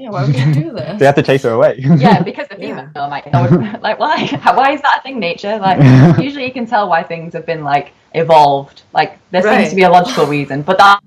[0.00, 0.10] Yeah.
[0.10, 0.98] Why would you do this?
[1.00, 1.76] They have to chase her away.
[1.78, 2.86] yeah, because the Yeah.
[2.86, 2.90] female.
[3.04, 4.26] I'm like, that like why?
[4.54, 5.18] Why is that a thing?
[5.18, 5.58] Nature.
[5.58, 5.78] Like
[6.20, 8.82] usually you can tell why things have been like evolved.
[8.94, 9.58] Like there Right.
[9.58, 11.00] seems to be a logical reason, but that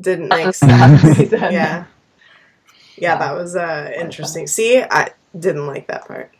[0.00, 1.32] Didn't make doesn't have a sense.
[1.32, 1.50] yeah.
[1.50, 1.84] yeah,
[2.96, 3.16] Yeah.
[3.18, 4.46] that was uh, interesting.
[4.46, 6.30] See, I didn't like that part.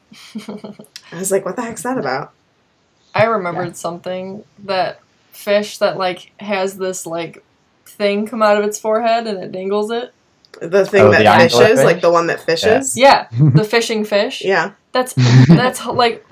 [1.12, 2.32] I was like, "What the heck's that about?"
[3.14, 5.00] I remembered something that
[5.32, 7.42] fish that like has this like
[7.86, 10.12] thing come out of its forehead and it dangles it.
[10.60, 11.58] The thing Oh, that the anglerfish?
[11.58, 12.96] fishes, like the one that fishes.
[12.96, 14.42] Yeah, the fishing fish.
[14.44, 14.72] Yeah.
[14.92, 15.14] That's
[15.48, 16.26] that's like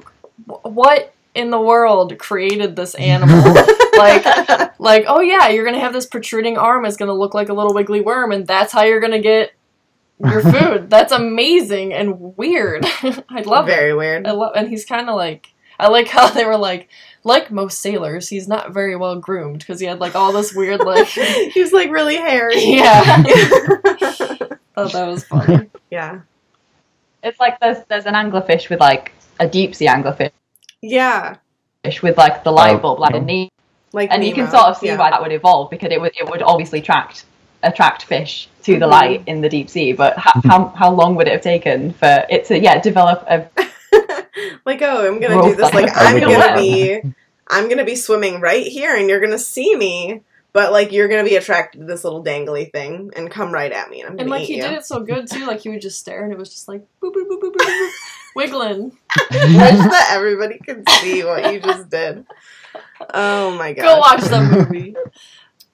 [0.46, 3.36] what in the world created this animal?
[3.96, 4.24] like
[4.80, 6.84] like oh yeah, you're gonna have this protruding arm.
[6.84, 9.52] It's gonna look like a little wiggly worm, and that's how you're gonna get
[10.18, 10.90] your food.
[10.90, 12.84] that's amazing and weird.
[13.28, 13.72] I love it.
[13.72, 14.26] very weird.
[14.26, 15.48] I love, and he's kind of like.
[15.80, 16.88] I like how they were like,
[17.24, 20.80] like most sailors, he's not very well groomed because he had like all this weird
[20.80, 21.06] like.
[21.08, 22.62] he was like really hairy.
[22.76, 24.48] yeah, thought
[24.92, 25.68] that was funny.
[25.90, 26.20] yeah.
[27.22, 30.30] It's like there's there's an anglerfish with like a deep sea anglerfish
[30.82, 31.36] Yeah.
[31.84, 33.50] Fish with like the light Oh, bulb like a knee,
[33.92, 34.98] Like and you can sort of see Yeah.
[34.98, 37.24] why that would evolve because it would it would obviously attract
[37.64, 38.90] attract fish to the Mhm.
[38.90, 39.92] light in the deep sea.
[39.92, 43.48] But how, how how long would it have taken for it to yeah develop a
[44.64, 47.00] like oh i'm gonna do this like i'm gonna be
[47.48, 50.20] i'm gonna be swimming right here and you're gonna see me
[50.52, 53.88] but like you're gonna be attracted to this little dangly thing and come right at
[53.90, 55.46] me and i'm gonna And like eat he you did it so good too.
[55.46, 57.66] Like he would just stare, and it was just like boop boop boop boop boop,
[57.66, 57.90] boop
[58.36, 58.92] wiggling.
[59.10, 62.24] i wish that everybody could see what you just did
[63.14, 64.94] oh my god Go watch the movie.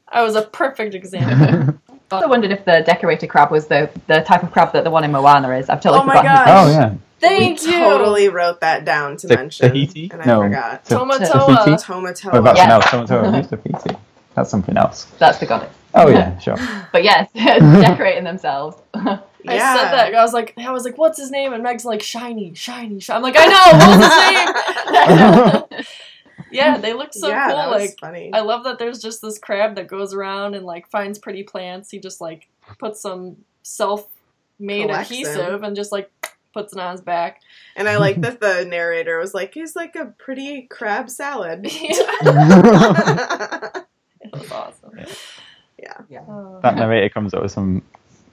[0.09, 1.75] I was a perfect example.
[2.11, 4.91] I also wondered if the decorated crab was the the type of crab that the
[4.91, 5.69] one in Moana is.
[5.69, 6.47] I've totally Oh my forgotten.
[6.47, 6.67] gosh.
[6.69, 6.95] oh yeah.
[7.21, 7.79] Thank we you.
[7.79, 10.11] totally wrote that down to Ta- mention Te Fiti?
[10.13, 10.43] and i No.
[10.43, 11.19] forgot Ta- Tamatoa.
[11.19, 11.71] Tahiti?
[11.71, 12.67] What Tamatoa about Yeah.
[12.67, 13.97] no, Tomato Who's Te Fiti?
[14.35, 15.05] That's something else.
[15.19, 15.73] That's the goddess.
[15.95, 16.57] Oh yeah, sure.
[16.93, 18.77] But yes, decorating themselves.
[18.95, 19.77] I Yeah.
[19.77, 20.15] said that.
[20.15, 21.53] I was like, I was like, what's his name?
[21.53, 23.17] And Meg's like, shiny, shiny, shiny.
[23.17, 23.79] I'm like, I know.
[23.79, 25.87] What was his name?
[26.51, 27.57] yeah, they look so yeah cool.
[27.57, 30.65] that was Like, funny I love that there's just this crab that goes around and
[30.67, 31.91] like finds pretty plants.
[31.91, 32.49] He just like
[32.79, 36.11] puts some self-made adhesive and just like
[36.55, 37.43] puts it on his back.
[37.77, 42.07] and i like that the narrator was like he's like a pretty crab salad it
[44.33, 44.93] was awesome.
[45.79, 46.21] yeah Yeah.
[46.29, 46.61] Oh.
[46.63, 47.83] that narrator comes up with some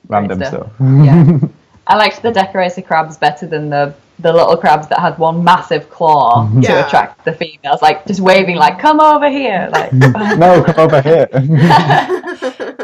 [0.08, 0.76] random Great stuff.
[0.76, 0.88] stuff.
[1.06, 1.40] Yeah.
[1.88, 5.90] I liked the decorated crabs better than the the little crabs that had one massive
[5.90, 6.62] claw Yeah.
[6.70, 11.02] to attract the females, like just waving, like "Come over here!" Like, no, come over
[11.02, 11.28] here.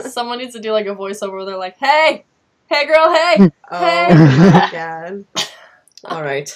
[0.01, 2.25] Someone needs to do like a voiceover where they're like, "Hey,
[2.69, 4.15] hey, girl, hey." Oh Hey.
[4.15, 5.25] my god.
[6.05, 6.49] All right.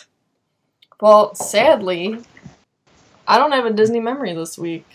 [1.01, 2.25] Well, sadly,
[3.27, 4.87] I don't have a Disney memory this week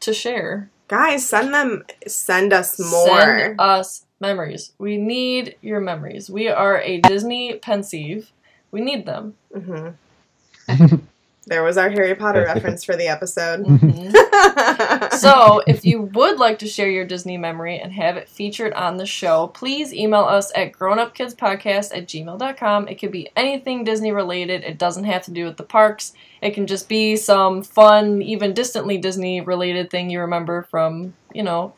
[0.00, 0.70] to share.
[0.88, 3.36] Guys, send them send us more.
[3.38, 4.72] Send us memories.
[4.78, 6.30] We need your memories.
[6.30, 8.32] We are a Disney Pensieve.
[8.72, 9.36] We need them.
[9.54, 9.90] hmm
[11.46, 13.64] there was our Harry Potter reference for the episode.
[13.64, 15.12] Mhm.
[15.14, 18.96] so, if you would like to share your Disney memory and have it featured on
[18.96, 22.88] the show, please email us at grownupkidspodcast at gmail.com.
[22.88, 24.62] It could be anything Disney related.
[24.64, 26.12] It doesn't have to do with the parks.
[26.42, 31.42] It can just be some fun, even distantly Disney related thing you remember from, you
[31.42, 31.72] know,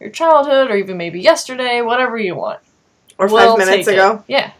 [0.00, 2.60] your childhood or even maybe yesterday, whatever you want.
[3.18, 3.92] or 5 We'll minutes take it.
[3.94, 4.22] ago.
[4.28, 4.52] Yeah.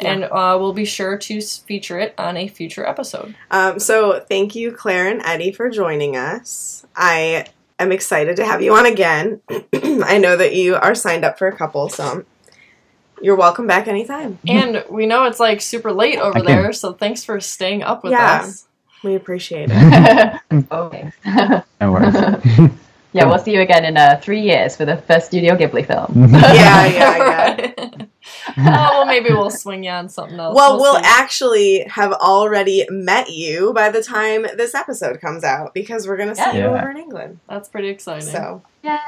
[0.00, 0.12] Yeah.
[0.12, 3.34] And uh, we'll be sure to feature it on a future episode.
[3.50, 6.86] Um, so thank you, Claire and Eddie, for joining us.
[6.94, 7.46] I
[7.78, 9.40] am excited to have you on again.
[9.72, 12.24] I know that you are signed up for a couple, so
[13.20, 14.38] you're welcome back anytime.
[14.48, 18.12] And we know it's like super late over there, so thanks for staying up with
[18.12, 18.42] Yeah.
[18.42, 18.66] us.
[19.02, 20.40] We appreciate it.
[20.72, 21.12] okay.
[21.80, 22.70] No worries.
[23.12, 26.30] Yeah, we'll see you again in uh, three years for the first Studio Ghibli film.
[26.32, 27.88] yeah, yeah, yeah.
[28.58, 30.54] oh, well, maybe we'll swing you on something else.
[30.54, 31.02] Well, we'll see.
[31.04, 36.28] actually have already met you by the time this episode comes out because we're going
[36.30, 36.52] to see Yeah.
[36.54, 36.80] you Yeah.
[36.80, 37.40] over in England.
[37.48, 38.28] That's pretty exciting.
[38.28, 38.98] So, Yay.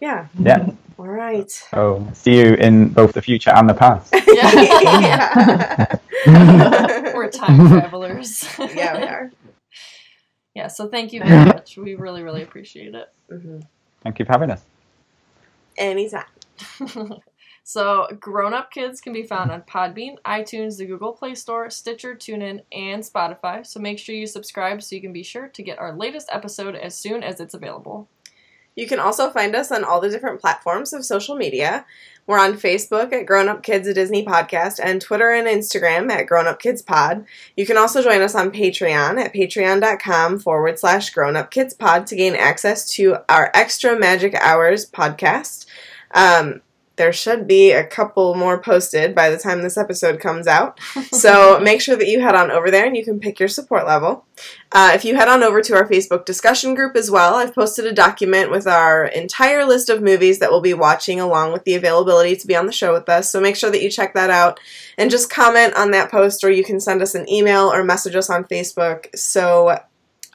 [0.00, 0.26] yeah.
[0.38, 0.70] yeah.
[0.98, 1.50] All right.
[1.50, 4.12] So see you in both the future and the past.
[4.26, 5.96] Yeah.
[6.26, 7.12] yeah.
[7.14, 8.44] We're time travelers.
[8.58, 9.32] yeah, we are.
[10.54, 11.76] Yeah, so thank you very much.
[11.76, 13.12] We really, really appreciate it.
[13.30, 13.60] hmm
[14.02, 14.64] Thank you for having us.
[15.76, 16.24] Anytime.
[17.64, 22.14] so, Grown Up Kids can be found on Podbean, iTunes, the Google Play Store, Stitcher,
[22.14, 23.66] TuneIn, and Spotify.
[23.66, 26.76] So make sure you subscribe so you can be sure to get our latest episode
[26.76, 28.08] as soon as it's available.
[28.78, 31.84] You can also find us on all the different platforms of social media.
[32.28, 36.28] We're on Facebook at Grown Up Kids, a Disney podcast, and Twitter and Instagram at
[36.28, 37.26] Grown Up Kids Pod.
[37.56, 42.06] You can also join us on Patreon at patreon.com forward slash Grown Up Kids Pod
[42.06, 45.66] to gain access to our extra Magic Hours podcast.
[46.14, 46.62] Um,
[46.98, 50.78] there should be a couple more posted by the time this episode comes out.
[51.10, 53.86] So make sure that you head on over there and you can pick your support
[53.86, 54.24] level.
[54.70, 57.86] Uh, if you head on over to our Facebook discussion group as well, I've posted
[57.86, 61.74] a document with our entire list of movies that we'll be watching along with the
[61.74, 63.32] availability to be on the show with us.
[63.32, 64.60] So make sure that you check that out
[64.96, 68.14] and just comment on that post or you can send us an email or message
[68.14, 69.78] us on Facebook so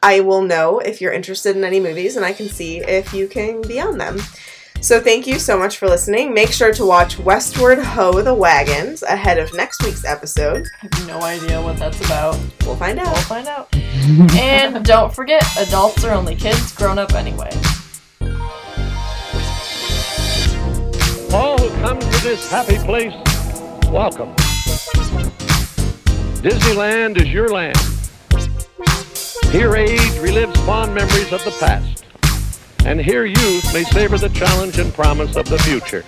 [0.04, 3.28] I will know if you're interested in any movies and I can see if you
[3.28, 4.20] can be on them.
[4.84, 6.34] So thank you so much for listening.
[6.34, 10.68] Make sure to watch Westward Ho the Wagons ahead of next week's episode.
[10.82, 12.38] I have no idea what that's about.
[12.66, 13.14] We'll find out.
[13.14, 13.74] We'll find out.
[14.36, 17.50] and don't forget, adults are only kids grown up anyway.
[21.32, 23.14] All who come to this happy place,
[23.90, 24.36] welcome.
[26.44, 27.78] Disneyland is your land.
[29.50, 32.04] Here age relives fond memories of the past.
[32.86, 36.04] And here youth may savor the challenge and promise of the future.